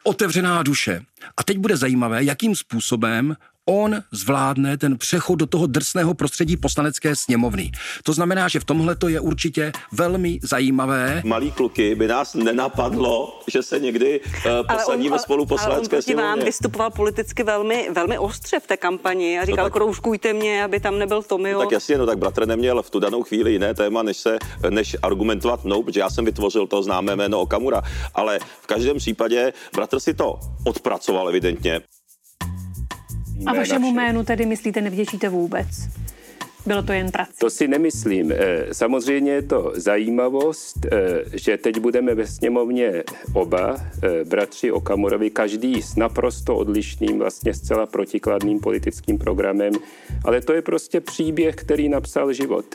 otevřená 0.04 0.64
duše. 0.64 1.02
A 1.38 1.44
teď 1.44 1.58
bude 1.58 1.78
zajímavé, 1.78 2.24
jakým 2.24 2.56
způsobem 2.56 3.36
on 3.70 4.04
zvládne 4.12 4.78
ten 4.78 4.98
přechod 4.98 5.36
do 5.36 5.46
toho 5.46 5.68
drsného 5.68 6.14
prostředí 6.14 6.58
poslanecké 6.58 7.16
sněmovny. 7.16 7.72
To 8.04 8.14
znamená, 8.14 8.48
že 8.48 8.60
v 8.60 8.64
tomhle 8.64 8.96
to 8.96 9.08
je 9.08 9.20
určitě 9.20 9.72
velmi 9.92 10.40
zajímavé. 10.44 11.22
Malí 11.26 11.52
kluky 11.52 11.96
by 11.96 12.08
nás 12.08 12.34
nenapadlo, 12.34 13.42
že 13.48 13.64
se 13.64 13.80
někdy 13.80 14.20
uh, 14.20 14.68
posadí 14.76 15.10
ve 15.10 15.20
spolu 15.20 15.46
poslanecké 15.46 15.96
ale 15.96 15.98
on 15.98 16.02
sněmovně. 16.02 16.30
vám 16.30 16.40
vystupoval 16.40 16.92
politicky 16.92 17.44
velmi, 17.44 17.90
velmi 17.94 18.18
ostře 18.18 18.60
v 18.60 18.68
té 18.68 18.78
kampani 18.78 19.40
a 19.40 19.46
říkal, 19.46 19.66
no 19.66 19.70
tak, 19.70 19.74
kroužkujte 19.74 20.34
mě, 20.34 20.64
aby 20.64 20.80
tam 20.80 21.00
nebyl 21.00 21.24
Tomio. 21.24 21.54
No 21.54 21.60
tak 21.60 21.72
jasně, 21.72 21.98
no 21.98 22.06
tak 22.06 22.18
bratr 22.18 22.48
neměl 22.48 22.84
v 22.84 22.90
tu 22.90 23.00
danou 23.00 23.24
chvíli 23.24 23.52
jiné 23.52 23.74
téma, 23.74 24.04
než 24.04 24.18
se, 24.18 24.38
než 24.70 24.96
argumentovat 25.02 25.66
mnou, 25.66 25.84
protože 25.84 26.00
já 26.00 26.10
jsem 26.10 26.26
vytvořil 26.26 26.68
to 26.68 26.84
známé 26.84 27.16
jméno 27.16 27.42
Okamura, 27.42 27.82
ale 28.16 28.40
v 28.62 28.68
každém 28.68 28.98
případě 28.98 29.54
bratr 29.76 30.00
si 30.00 30.14
to 30.14 30.40
odpracoval 30.66 31.30
evidentně. 31.30 31.82
A 33.46 33.54
vašemu 33.54 33.94
jménu 33.94 34.24
tedy 34.24 34.46
myslíte 34.46 34.82
nevděčíte 34.82 35.30
vůbec? 35.30 35.68
Bylo 36.66 36.84
to 36.84 36.94
jen 36.94 37.12
práce? 37.12 37.32
To 37.38 37.50
si 37.50 37.68
nemyslím. 37.68 38.32
Eh, 38.32 38.66
samozřejmě 38.72 39.32
je 39.32 39.42
to 39.42 39.72
zajímavost, 39.76 40.86
eh, 40.86 41.24
že 41.34 41.58
teď 41.58 41.80
budeme 41.80 42.16
ve 42.16 42.28
sněmovně 42.28 43.04
oba, 43.34 43.78
eh, 44.04 44.26
bratři 44.26 44.72
Okamurovi, 44.72 45.30
každý 45.30 45.82
s 45.82 45.96
naprosto 45.96 46.58
odlišným, 46.58 47.20
vlastně 47.20 47.54
zcela 47.54 47.86
protikladným 47.86 48.60
politickým 48.60 49.18
programem, 49.18 49.74
ale 50.24 50.42
to 50.42 50.54
je 50.54 50.62
prostě 50.62 51.02
příběh, 51.02 51.56
který 51.56 51.90
napsal 51.90 52.34
život. 52.34 52.66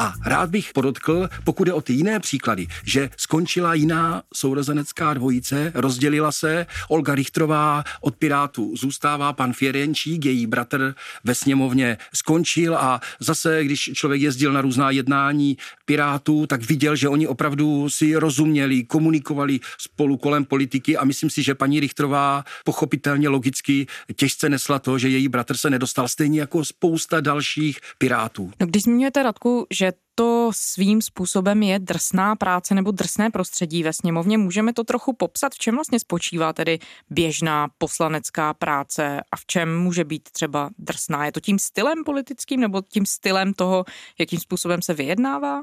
A 0.00 0.12
rád 0.26 0.50
bych 0.50 0.72
podotkl, 0.72 1.28
pokud 1.44 1.66
je 1.66 1.72
o 1.72 1.80
ty 1.80 1.92
jiné 1.92 2.20
příklady, 2.20 2.66
že 2.84 3.10
skončila 3.16 3.74
jiná 3.74 4.22
sourozenecká 4.34 5.14
dvojice, 5.14 5.72
rozdělila 5.74 6.32
se, 6.32 6.66
Olga 6.88 7.14
Richtrová 7.14 7.84
od 8.00 8.16
Pirátů 8.16 8.76
zůstává, 8.76 9.32
pan 9.32 9.52
Fierenčík, 9.52 10.24
její 10.24 10.46
bratr 10.46 10.94
ve 11.24 11.34
sněmovně 11.34 11.98
skončil 12.14 12.76
a 12.76 13.00
zase, 13.20 13.64
když 13.64 13.90
člověk 13.94 14.22
jezdil 14.22 14.52
na 14.52 14.60
různá 14.60 14.90
jednání 14.90 15.56
Pirátů, 15.84 16.46
tak 16.46 16.62
viděl, 16.62 16.96
že 16.96 17.08
oni 17.08 17.26
opravdu 17.26 17.90
si 17.90 18.16
rozuměli, 18.16 18.84
komunikovali 18.84 19.60
spolu 19.78 20.16
kolem 20.16 20.44
politiky 20.44 20.96
a 20.96 21.04
myslím 21.04 21.30
si, 21.30 21.42
že 21.42 21.54
paní 21.54 21.80
Richtrová 21.80 22.44
pochopitelně 22.64 23.28
logicky 23.28 23.86
těžce 24.16 24.48
nesla 24.48 24.78
to, 24.78 24.98
že 24.98 25.08
její 25.08 25.28
bratr 25.28 25.56
se 25.56 25.70
nedostal 25.70 26.08
stejně 26.08 26.40
jako 26.40 26.64
spousta 26.64 27.20
dalších 27.20 27.78
Pirátů. 27.98 28.50
No, 28.60 28.66
když 28.66 28.82
zmiňujete 28.82 29.22
Radku, 29.22 29.66
že 29.70 29.89
to 30.20 30.50
svým 30.54 31.02
způsobem 31.02 31.62
je 31.62 31.78
drsná 31.78 32.36
práce 32.36 32.74
nebo 32.74 32.90
drsné 32.90 33.30
prostředí 33.30 33.82
ve 33.82 33.92
sněmovně. 33.92 34.38
Můžeme 34.38 34.72
to 34.72 34.84
trochu 34.84 35.12
popsat, 35.12 35.54
v 35.54 35.58
čem 35.58 35.74
vlastně 35.74 36.00
spočívá 36.00 36.52
tedy 36.52 36.78
běžná 37.10 37.68
poslanecká 37.78 38.54
práce 38.54 39.20
a 39.32 39.36
v 39.36 39.46
čem 39.46 39.78
může 39.78 40.04
být 40.04 40.30
třeba 40.30 40.70
drsná? 40.78 41.26
Je 41.26 41.32
to 41.32 41.40
tím 41.40 41.58
stylem 41.58 42.04
politickým 42.04 42.60
nebo 42.60 42.82
tím 42.82 43.06
stylem 43.06 43.54
toho, 43.54 43.84
jakým 44.18 44.40
způsobem 44.40 44.82
se 44.82 44.94
vyjednává? 44.94 45.62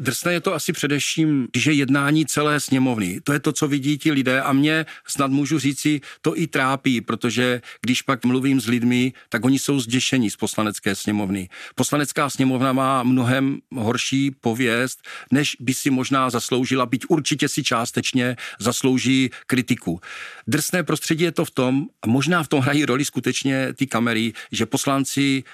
Drsné 0.00 0.32
je 0.32 0.40
to 0.40 0.54
asi 0.54 0.72
především, 0.72 1.48
když 1.52 1.66
je 1.66 1.72
jednání 1.72 2.26
celé 2.26 2.60
sněmovny. 2.60 3.20
To 3.20 3.32
je 3.32 3.40
to, 3.40 3.52
co 3.52 3.68
vidí 3.68 3.98
ti 3.98 4.12
lidé 4.12 4.42
a 4.42 4.52
mě 4.52 4.86
snad 5.06 5.30
můžu 5.30 5.58
říci, 5.58 6.00
to 6.20 6.38
i 6.38 6.46
trápí, 6.46 7.00
protože 7.00 7.62
když 7.80 8.02
pak 8.02 8.24
mluvím 8.24 8.60
s 8.60 8.66
lidmi, 8.66 9.12
tak 9.28 9.44
oni 9.44 9.58
jsou 9.58 9.80
zděšení 9.80 10.30
z 10.30 10.36
poslanecké 10.36 10.94
sněmovny. 10.94 11.48
Poslanecká 11.74 12.30
sněmovna 12.30 12.72
má 12.72 13.02
mnohem 13.02 13.58
horší 13.74 14.30
pověst, 14.30 15.02
než 15.32 15.56
by 15.60 15.74
si 15.74 15.90
možná 15.90 16.30
zasloužila, 16.30 16.86
byť 16.86 17.04
určitě 17.08 17.48
si 17.48 17.62
částečně 17.62 18.36
zaslouží 18.60 19.30
kritiku. 19.46 20.00
Drsné 20.46 20.82
prostředí 20.82 21.24
je 21.24 21.32
to 21.32 21.44
v 21.44 21.50
tom, 21.50 21.86
a 22.02 22.06
možná 22.06 22.42
v 22.42 22.48
tom 22.48 22.60
hrají 22.60 22.84
roli 22.84 23.04
skutečně 23.04 23.72
ty 23.74 23.86
kamery, 23.86 24.32
že 24.52 24.66
poslanci 24.66 25.44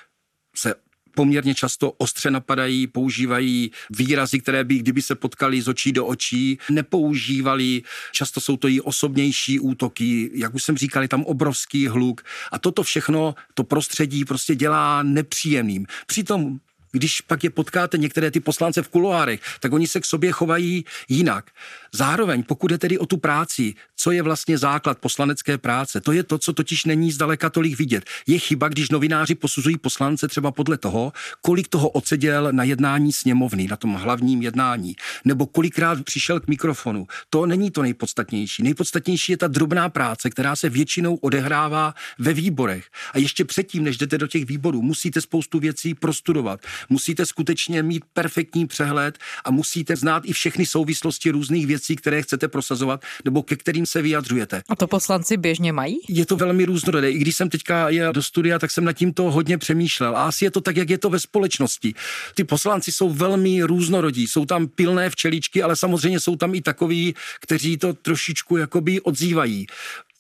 se 0.57 0.75
poměrně 1.17 1.55
často 1.55 1.91
ostře 1.91 2.31
napadají, 2.31 2.87
používají 2.87 3.71
výrazy, 3.91 4.41
které 4.41 4.65
by, 4.65 4.79
kdyby 4.79 5.03
se 5.03 5.15
potkali 5.15 5.63
z 5.63 5.69
očí 5.69 5.93
do 5.93 6.07
očí, 6.07 6.59
nepoužívali. 6.71 7.83
Často 8.13 8.41
jsou 8.41 8.57
to 8.57 8.69
i 8.69 8.81
osobnější 8.81 9.61
útoky, 9.61 10.31
jak 10.35 10.55
už 10.55 10.65
jsem 10.65 10.77
říkal, 10.77 11.03
je 11.03 11.09
tam 11.09 11.25
obrovský 11.25 11.89
hluk. 11.89 12.23
A 12.53 12.59
toto 12.59 12.83
všechno, 12.83 13.35
to 13.55 13.65
prostředí 13.65 14.25
prostě 14.25 14.55
dělá 14.55 15.03
nepříjemným. 15.03 15.87
Přitom 16.07 16.61
když 16.97 17.21
pak 17.21 17.45
je 17.45 17.51
potkáte 17.51 17.99
některé 17.99 18.31
ty 18.31 18.41
poslance 18.41 18.83
v 18.83 18.89
kuloárech, 18.89 19.41
tak 19.61 19.73
oni 19.73 19.87
se 19.87 20.01
k 20.01 20.05
sobě 20.05 20.33
chovají 20.33 20.85
jinak. 21.09 21.51
Zároveň, 21.93 22.43
pokud 22.43 22.71
je 22.71 22.79
tedy 22.79 22.99
o 22.99 23.07
tu 23.07 23.17
práci, 23.17 23.75
co 23.97 24.11
je 24.11 24.23
vlastně 24.23 24.59
základ 24.59 24.99
poslanecké 24.99 25.59
práce, 25.59 26.01
to 26.01 26.13
je 26.13 26.23
to, 26.23 26.39
co 26.39 26.53
totiž 26.53 26.85
není 26.85 27.13
zdaleka 27.13 27.51
tolik 27.51 27.79
vidět. 27.79 28.05
Je 28.27 28.39
chyba, 28.39 28.69
když 28.69 28.91
novináři 28.91 29.35
posuzují 29.35 29.79
poslance 29.79 30.29
třeba 30.29 30.51
podle 30.51 30.79
toho, 30.79 31.13
kolik 31.43 31.69
toho 31.69 31.89
odseděl 31.89 32.53
na 32.53 32.65
jednání 32.65 33.13
sněmovny, 33.13 33.67
na 33.67 33.77
tom 33.77 33.95
hlavním 33.95 34.43
jednání, 34.43 34.97
nebo 35.25 35.47
kolikrát 35.47 36.05
přišel 36.05 36.41
k 36.41 36.49
mikrofonu. 36.49 37.07
To 37.31 37.47
není 37.47 37.71
to 37.71 37.83
nejpodstatnější. 37.83 38.63
Nejpodstatnější 38.63 39.33
je 39.33 39.37
ta 39.37 39.49
drobná 39.49 39.89
práce, 39.89 40.31
která 40.31 40.57
se 40.57 40.69
většinou 40.69 41.15
odehrává 41.15 41.95
ve 42.19 42.33
výborech. 42.33 42.85
A 43.13 43.19
ještě 43.19 43.45
předtím, 43.45 43.85
než 43.85 43.97
jdete 43.97 44.19
do 44.19 44.27
těch 44.27 44.47
výborů, 44.47 44.83
musíte 44.83 45.21
spoustu 45.21 45.59
věcí 45.59 45.95
prostudovat, 45.95 46.61
musíte 46.89 47.27
skutečně 47.27 47.83
mít 47.83 48.05
perfektní 48.13 48.67
přehled 48.67 49.19
a 49.45 49.51
musíte 49.51 49.97
znát 49.97 50.23
i 50.27 50.33
všechny 50.33 50.67
souvislosti 50.67 51.31
různých 51.31 51.67
věcí, 51.67 51.97
které 51.97 52.23
chcete 52.23 52.49
prosazovat 52.49 53.03
nebo 53.25 53.43
ke 53.43 53.57
kterým 53.57 53.87
se 53.87 54.03
vyjadřujete. 54.03 54.63
A 54.69 54.77
to 54.77 54.87
poslanci 54.87 55.37
běžně 55.37 55.73
mají? 55.73 55.99
Je 56.09 56.27
to 56.27 56.37
velmi 56.37 56.65
různorodé. 56.65 57.11
I 57.11 57.19
když 57.19 57.37
jsem 57.37 57.49
teďka 57.49 57.89
jel 57.89 58.13
do 58.13 58.23
studia, 58.23 58.59
tak 58.59 58.71
jsem 58.71 58.85
nad 58.85 58.93
tím 58.93 59.13
to 59.13 59.23
hodně 59.23 59.59
přemýšlel. 59.59 60.17
A 60.17 60.27
asi 60.27 60.45
je 60.45 60.51
to 60.51 60.61
tak, 60.61 60.77
jak 60.77 60.91
je 60.91 60.99
to 60.99 61.11
ve 61.11 61.21
společnosti. 61.21 61.95
Ty 62.35 62.45
poslanci 62.45 62.93
jsou 62.93 63.11
velmi 63.11 63.63
různorodí. 63.63 64.27
Jsou 64.27 64.47
tam 64.47 64.69
pilné 64.69 65.11
včeličky, 65.11 65.63
ale 65.63 65.77
samozřejmě 65.77 66.21
jsou 66.21 66.37
tam 66.37 66.55
i 66.55 66.63
takoví, 66.63 67.15
kteří 67.41 67.77
to 67.77 67.93
trošičku 67.93 68.57
jakoby 68.57 69.01
odzývají. 69.01 69.67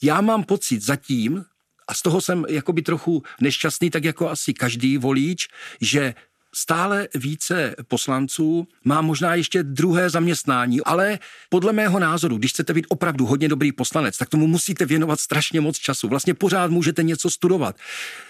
Já 0.02 0.20
mám 0.20 0.44
pocit 0.44 0.82
zatím, 0.82 1.44
a 1.88 1.94
z 1.94 2.02
toho 2.02 2.20
jsem 2.20 2.44
jakoby 2.48 2.82
trochu 2.82 3.22
nešťastný, 3.40 3.90
tak 3.90 4.04
jako 4.04 4.30
asi 4.30 4.54
každý 4.54 4.98
volič, 4.98 5.48
že 5.80 6.14
stále 6.56 7.08
více 7.14 7.74
poslanců 7.88 8.68
má 8.84 9.00
možná 9.00 9.34
ještě 9.34 9.62
druhé 9.62 10.10
zaměstnání, 10.10 10.80
ale 10.80 11.18
podle 11.48 11.72
mého 11.72 11.98
názoru, 11.98 12.36
když 12.38 12.50
chcete 12.50 12.74
být 12.74 12.86
opravdu 12.88 13.26
hodně 13.26 13.48
dobrý 13.48 13.72
poslanec, 13.72 14.18
tak 14.18 14.28
tomu 14.28 14.46
musíte 14.46 14.86
věnovat 14.86 15.20
strašně 15.20 15.60
moc 15.60 15.78
času. 15.78 16.08
Vlastně 16.08 16.34
pořád 16.34 16.70
můžete 16.70 17.02
něco 17.02 17.30
studovat. 17.30 17.76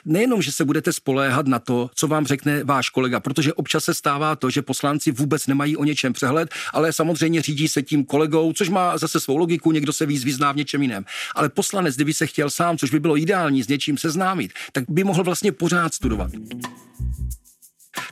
Nejenom, 0.04 0.42
že 0.42 0.52
se 0.52 0.64
budete 0.64 0.92
spoléhat 0.92 1.46
na 1.46 1.58
to, 1.58 1.90
co 1.94 2.08
vám 2.08 2.26
řekne 2.26 2.64
váš 2.64 2.90
kolega, 2.90 3.20
protože 3.20 3.52
občas 3.52 3.84
se 3.84 3.94
stává 3.94 4.36
to, 4.36 4.50
že 4.50 4.62
poslanci 4.62 5.10
vůbec 5.10 5.46
nemají 5.46 5.76
o 5.76 5.84
něčem 5.84 6.12
přehled, 6.12 6.50
ale 6.72 6.92
samozřejmě 6.92 7.42
řídí 7.42 7.68
se 7.68 7.82
tím 7.82 8.04
kolegou, 8.04 8.52
což 8.52 8.68
má 8.68 8.98
zase 8.98 9.20
svou 9.20 9.36
logiku, 9.36 9.72
někdo 9.72 9.92
se 9.92 10.06
víc 10.06 10.24
vyzná 10.24 10.52
v 10.52 10.56
něčem 10.56 10.82
jiném. 10.82 11.04
Ale 11.34 11.48
poslanec, 11.48 11.94
kdyby 11.94 12.14
se 12.14 12.26
chtěl 12.26 12.50
sám, 12.50 12.78
což 12.78 12.90
by 12.90 13.00
bylo 13.00 13.18
ideální, 13.18 13.62
s 13.62 13.68
něčím 13.68 13.98
seznámit, 13.98 14.52
tak 14.72 14.84
by 14.88 15.04
mohl 15.04 15.24
vlastně 15.24 15.52
pořád 15.52 15.94
studovat. 15.94 16.30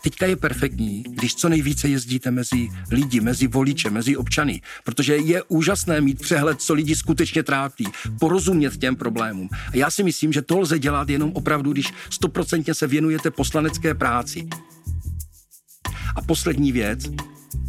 Teďka 0.03 0.27
je 0.27 0.37
perfektní, 0.37 1.05
když 1.09 1.35
co 1.35 1.49
nejvíce 1.49 1.88
jezdíte 1.88 2.31
mezi 2.31 2.68
lidi, 2.90 3.20
mezi 3.20 3.47
voliče, 3.47 3.90
mezi 3.90 4.16
občany, 4.16 4.61
protože 4.85 5.16
je 5.16 5.42
úžasné 5.42 6.01
mít 6.01 6.20
přehled, 6.20 6.61
co 6.61 6.75
lidi 6.75 6.97
skutečně 6.97 7.42
trápí, 7.42 7.87
porozumět 8.20 8.77
těm 8.77 8.97
problémům. 8.97 9.49
A 9.73 9.77
já 9.77 9.90
si 9.90 10.03
myslím, 10.03 10.33
že 10.33 10.42
to 10.42 10.59
lze 10.59 10.79
dělat 10.79 11.09
jenom 11.09 11.33
opravdu, 11.35 11.73
když 11.73 11.92
stoprocentně 12.11 12.75
se 12.75 12.87
věnujete 12.87 13.31
poslanecké 13.31 13.94
práci. 13.94 14.49
A 16.16 16.23
poslední 16.23 16.73
věc, 16.73 17.07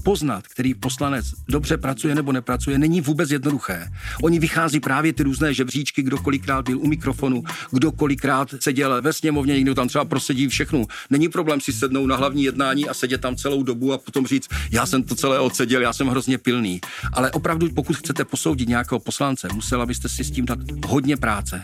poznat, 0.06 0.48
který 0.48 0.74
poslanec 0.74 1.26
dobře 1.50 1.78
pracuje 1.78 2.16
nebo 2.16 2.32
nepracuje, 2.32 2.78
není 2.78 3.02
vůbec 3.02 3.32
jednoduché. 3.32 3.90
Oni 4.24 4.40
vychází 4.40 4.80
právě 4.80 5.14
ty 5.14 5.24
různé 5.24 5.54
žebříčky, 5.54 6.02
kdo 6.02 6.18
kolikrát 6.18 6.66
byl 6.66 6.80
u 6.80 6.88
mikrofonu, 6.88 7.44
kdo 7.72 7.92
kolikrát 7.92 8.56
seděl 8.60 9.02
ve 9.02 9.14
sněmovně, 9.14 9.54
někdo 9.54 9.76
tam 9.76 9.88
třeba 9.88 10.06
prosedí 10.06 10.48
všechno. 10.48 10.86
Není 11.10 11.30
problém 11.30 11.62
si 11.62 11.74
sednout 11.74 12.08
na 12.08 12.16
hlavní 12.16 12.44
jednání 12.44 12.90
a 12.90 12.94
sedět 12.94 13.22
tam 13.22 13.36
celou 13.36 13.64
dobu 13.64 13.94
a 13.94 13.98
potom 13.98 14.28
říct, 14.28 14.50
já 14.72 14.86
jsem 14.86 15.04
to 15.04 15.16
celé 15.16 15.40
odseděl, 15.40 15.82
já 15.82 15.94
jsem 15.94 16.08
hrozně 16.08 16.38
pilný. 16.38 16.82
Ale 17.14 17.32
opravdu, 17.32 17.70
pokud 17.70 17.96
chcete 17.96 18.26
posoudit 18.26 18.70
nějakého 18.70 19.00
poslance, 19.00 19.48
musela 19.54 19.86
byste 19.86 20.10
si 20.10 20.24
s 20.24 20.32
tím 20.32 20.46
dát 20.46 20.60
hodně 20.86 21.18
práce. 21.18 21.64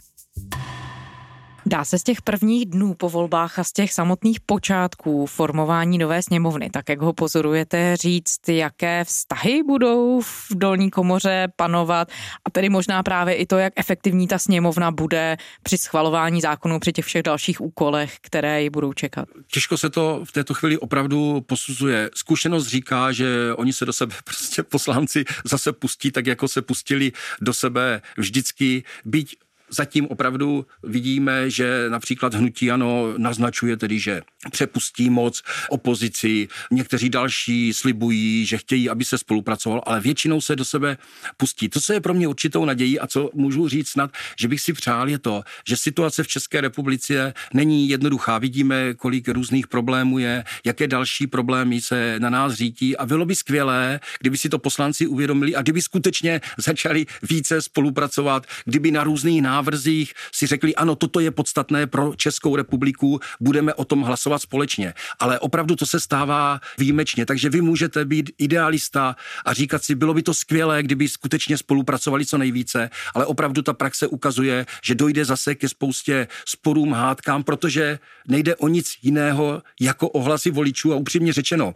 Dá 1.71 1.85
se 1.85 1.99
z 1.99 2.03
těch 2.03 2.21
prvních 2.21 2.65
dnů 2.65 2.93
po 2.93 3.09
volbách 3.09 3.59
a 3.59 3.63
z 3.63 3.71
těch 3.71 3.93
samotných 3.93 4.39
počátků 4.39 5.25
formování 5.25 5.97
nové 5.97 6.21
sněmovny, 6.21 6.69
tak 6.69 6.89
jak 6.89 7.01
ho 7.01 7.13
pozorujete, 7.13 7.97
říct, 7.97 8.49
jaké 8.49 9.03
vztahy 9.03 9.63
budou 9.63 10.21
v 10.21 10.47
dolní 10.51 10.91
komoře 10.91 11.47
panovat 11.55 12.07
a 12.45 12.49
tedy 12.49 12.69
možná 12.69 13.03
právě 13.03 13.35
i 13.35 13.45
to, 13.45 13.57
jak 13.57 13.73
efektivní 13.75 14.27
ta 14.27 14.39
sněmovna 14.39 14.91
bude 14.91 15.37
při 15.63 15.77
schvalování 15.77 16.41
zákonů, 16.41 16.79
při 16.79 16.91
těch 16.91 17.05
všech 17.05 17.23
dalších 17.23 17.61
úkolech, 17.61 18.17
které 18.21 18.63
ji 18.63 18.69
budou 18.69 18.93
čekat. 18.93 19.27
Těžko 19.47 19.77
se 19.77 19.89
to 19.89 20.21
v 20.25 20.31
této 20.31 20.53
chvíli 20.53 20.77
opravdu 20.77 21.41
posuzuje. 21.41 22.09
Zkušenost 22.15 22.67
říká, 22.67 23.11
že 23.11 23.53
oni 23.55 23.73
se 23.73 23.85
do 23.85 23.93
sebe 23.93 24.15
prostě 24.23 24.63
poslanci 24.63 25.25
zase 25.45 25.73
pustí 25.73 26.11
tak, 26.11 26.27
jako 26.27 26.47
se 26.47 26.61
pustili 26.61 27.11
do 27.41 27.53
sebe 27.53 28.01
vždycky, 28.17 28.83
byť 29.05 29.35
Zatím 29.73 30.07
opravdu 30.07 30.65
vidíme, 30.83 31.49
že 31.49 31.85
například 31.89 32.33
hnutí 32.33 32.71
ano 32.71 33.13
naznačuje 33.17 33.77
tedy, 33.77 33.99
že 33.99 34.21
přepustí 34.51 35.09
moc 35.09 35.41
opozici, 35.69 36.47
někteří 36.71 37.09
další 37.09 37.73
slibují, 37.73 38.45
že 38.45 38.57
chtějí, 38.57 38.89
aby 38.89 39.05
se 39.05 39.17
spolupracoval, 39.17 39.81
ale 39.85 39.99
většinou 39.99 40.41
se 40.41 40.55
do 40.55 40.65
sebe 40.65 40.97
pustí. 41.37 41.69
To, 41.69 41.81
co 41.81 41.93
je 41.93 42.01
pro 42.01 42.13
mě 42.13 42.27
určitou 42.27 42.65
nadějí 42.65 42.99
a 42.99 43.07
co 43.07 43.29
můžu 43.33 43.67
říct 43.67 43.89
snad, 43.89 44.11
že 44.39 44.47
bych 44.47 44.61
si 44.61 44.73
přál, 44.73 45.09
je 45.09 45.19
to, 45.19 45.43
že 45.67 45.77
situace 45.77 46.23
v 46.23 46.27
České 46.27 46.61
republice 46.61 47.33
není 47.53 47.89
jednoduchá. 47.89 48.37
Vidíme, 48.37 48.93
kolik 48.93 49.29
různých 49.29 49.67
problémů 49.67 50.19
je, 50.19 50.43
jaké 50.65 50.87
další 50.87 51.27
problémy 51.27 51.81
se 51.81 52.15
na 52.19 52.29
nás 52.29 52.53
řítí 52.53 52.97
a 52.97 53.05
bylo 53.05 53.25
by 53.25 53.35
skvělé, 53.35 53.99
kdyby 54.19 54.37
si 54.37 54.49
to 54.49 54.59
poslanci 54.59 55.07
uvědomili 55.07 55.55
a 55.55 55.61
kdyby 55.61 55.81
skutečně 55.81 56.41
začali 56.57 57.05
více 57.29 57.61
spolupracovat, 57.61 58.47
kdyby 58.65 58.91
na 58.91 59.03
různých 59.03 59.41
návrh 59.41 59.60
návrzích 59.61 60.13
si 60.33 60.47
řekli, 60.47 60.75
ano, 60.75 60.95
toto 60.95 61.19
je 61.19 61.31
podstatné 61.31 61.87
pro 61.87 62.15
Českou 62.15 62.55
republiku, 62.55 63.19
budeme 63.39 63.73
o 63.73 63.85
tom 63.85 64.01
hlasovat 64.01 64.41
společně. 64.41 64.93
Ale 65.19 65.39
opravdu 65.39 65.75
to 65.75 65.85
se 65.85 65.99
stává 65.99 66.59
výjimečně, 66.77 67.25
takže 67.25 67.49
vy 67.49 67.61
můžete 67.61 68.05
být 68.05 68.31
idealista 68.37 69.15
a 69.45 69.53
říkat 69.53 69.83
si, 69.83 69.95
bylo 69.95 70.13
by 70.13 70.23
to 70.23 70.33
skvělé, 70.33 70.83
kdyby 70.83 71.09
skutečně 71.09 71.57
spolupracovali 71.57 72.25
co 72.25 72.37
nejvíce, 72.37 72.89
ale 73.13 73.25
opravdu 73.25 73.61
ta 73.61 73.73
praxe 73.73 74.07
ukazuje, 74.07 74.65
že 74.83 74.95
dojde 74.95 75.25
zase 75.25 75.55
ke 75.55 75.69
spoustě 75.69 76.27
sporům, 76.45 76.93
hádkám, 76.93 77.43
protože 77.43 77.99
nejde 78.27 78.55
o 78.55 78.67
nic 78.67 78.97
jiného 79.01 79.61
jako 79.79 80.09
ohlasy 80.09 80.51
voličů 80.51 80.93
a 80.93 80.95
upřímně 80.95 81.33
řečeno, 81.33 81.73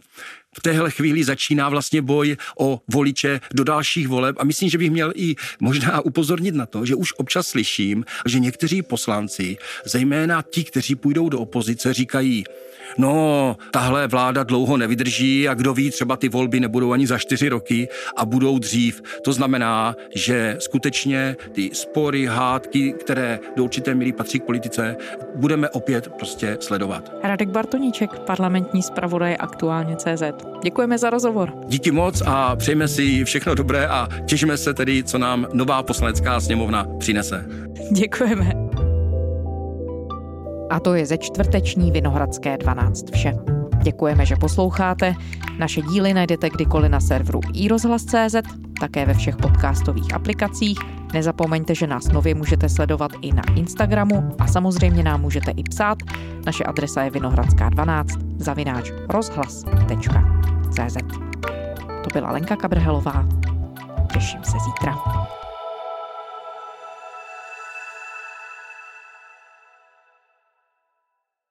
v 0.58 0.60
téhle 0.60 0.90
chvíli 0.90 1.24
začíná 1.24 1.68
vlastně 1.68 2.02
boj 2.02 2.36
o 2.58 2.80
voliče 2.88 3.40
do 3.54 3.64
dalších 3.64 4.08
voleb 4.08 4.36
a 4.38 4.44
myslím, 4.44 4.70
že 4.70 4.78
bych 4.78 4.90
měl 4.90 5.12
i 5.14 5.34
možná 5.60 6.00
upozornit 6.00 6.54
na 6.54 6.66
to, 6.66 6.86
že 6.86 6.94
už 6.94 7.12
občas 7.16 7.46
slyším, 7.46 8.04
že 8.26 8.38
někteří 8.38 8.82
poslanci, 8.82 9.56
zejména 9.84 10.42
ti, 10.42 10.64
kteří 10.64 10.94
půjdou 10.94 11.28
do 11.28 11.40
opozice, 11.40 11.94
říkají, 11.94 12.44
no, 12.98 13.56
tahle 13.70 14.06
vláda 14.06 14.42
dlouho 14.42 14.76
nevydrží 14.76 15.48
a 15.48 15.54
kdo 15.54 15.74
ví, 15.74 15.90
třeba 15.90 16.16
ty 16.16 16.28
volby 16.28 16.60
nebudou 16.60 16.92
ani 16.92 17.06
za 17.06 17.18
čtyři 17.18 17.48
roky 17.48 17.88
a 18.16 18.24
budou 18.24 18.58
dřív. 18.58 19.02
To 19.24 19.32
znamená, 19.32 19.94
že 20.14 20.56
skutečně 20.58 21.36
ty 21.52 21.70
spory, 21.72 22.26
hádky, 22.26 22.92
které 22.92 23.38
do 23.56 23.64
určité 23.64 23.94
míry 23.94 24.12
patří 24.12 24.40
k 24.40 24.44
politice, 24.44 24.96
budeme 25.34 25.68
opět 25.68 26.08
prostě 26.08 26.58
sledovat. 26.60 27.12
Radek 27.22 27.48
Bartoníček, 27.48 28.18
parlamentní 28.18 28.82
zpravodaj 28.82 29.36
aktuálně 29.40 29.96
CZ. 29.96 30.22
Děkujeme 30.62 30.98
za 30.98 31.10
rozhovor. 31.10 31.52
Díky 31.66 31.90
moc 31.90 32.22
a 32.26 32.56
přejeme 32.56 32.88
si 32.88 33.24
všechno 33.24 33.54
dobré 33.54 33.86
a 33.86 34.08
těšíme 34.26 34.56
se 34.56 34.74
tedy, 34.74 35.04
co 35.04 35.18
nám 35.18 35.46
nová 35.52 35.82
poslanecká 35.82 36.40
sněmovna 36.40 36.86
přinese. 36.98 37.44
Děkujeme. 37.90 38.75
A 40.70 40.80
to 40.80 40.94
je 40.94 41.06
ze 41.06 41.18
čtvrteční 41.18 41.90
Vinohradské 41.90 42.58
12 42.58 43.10
vše. 43.10 43.32
Děkujeme, 43.82 44.26
že 44.26 44.36
posloucháte. 44.36 45.14
Naše 45.58 45.82
díly 45.82 46.14
najdete 46.14 46.50
kdykoliv 46.50 46.90
na 46.90 47.00
serveru 47.00 47.40
iRozhlas.cz, 47.54 48.34
také 48.80 49.06
ve 49.06 49.14
všech 49.14 49.36
podcastových 49.36 50.14
aplikacích. 50.14 50.78
Nezapomeňte, 51.14 51.74
že 51.74 51.86
nás 51.86 52.08
nově 52.08 52.34
můžete 52.34 52.68
sledovat 52.68 53.10
i 53.20 53.32
na 53.32 53.42
Instagramu 53.56 54.28
a 54.38 54.46
samozřejmě 54.46 55.02
nám 55.02 55.20
můžete 55.20 55.50
i 55.50 55.62
psát. 55.62 55.98
Naše 56.46 56.64
adresa 56.64 57.02
je 57.02 57.10
vinohradská12 57.10 58.06
zavináč 58.36 58.92
rozhlas.cz 59.08 60.96
To 62.04 62.08
byla 62.12 62.30
Lenka 62.30 62.56
Kabrhelová. 62.56 63.26
Těším 64.12 64.44
se 64.44 64.56
zítra. 64.64 64.96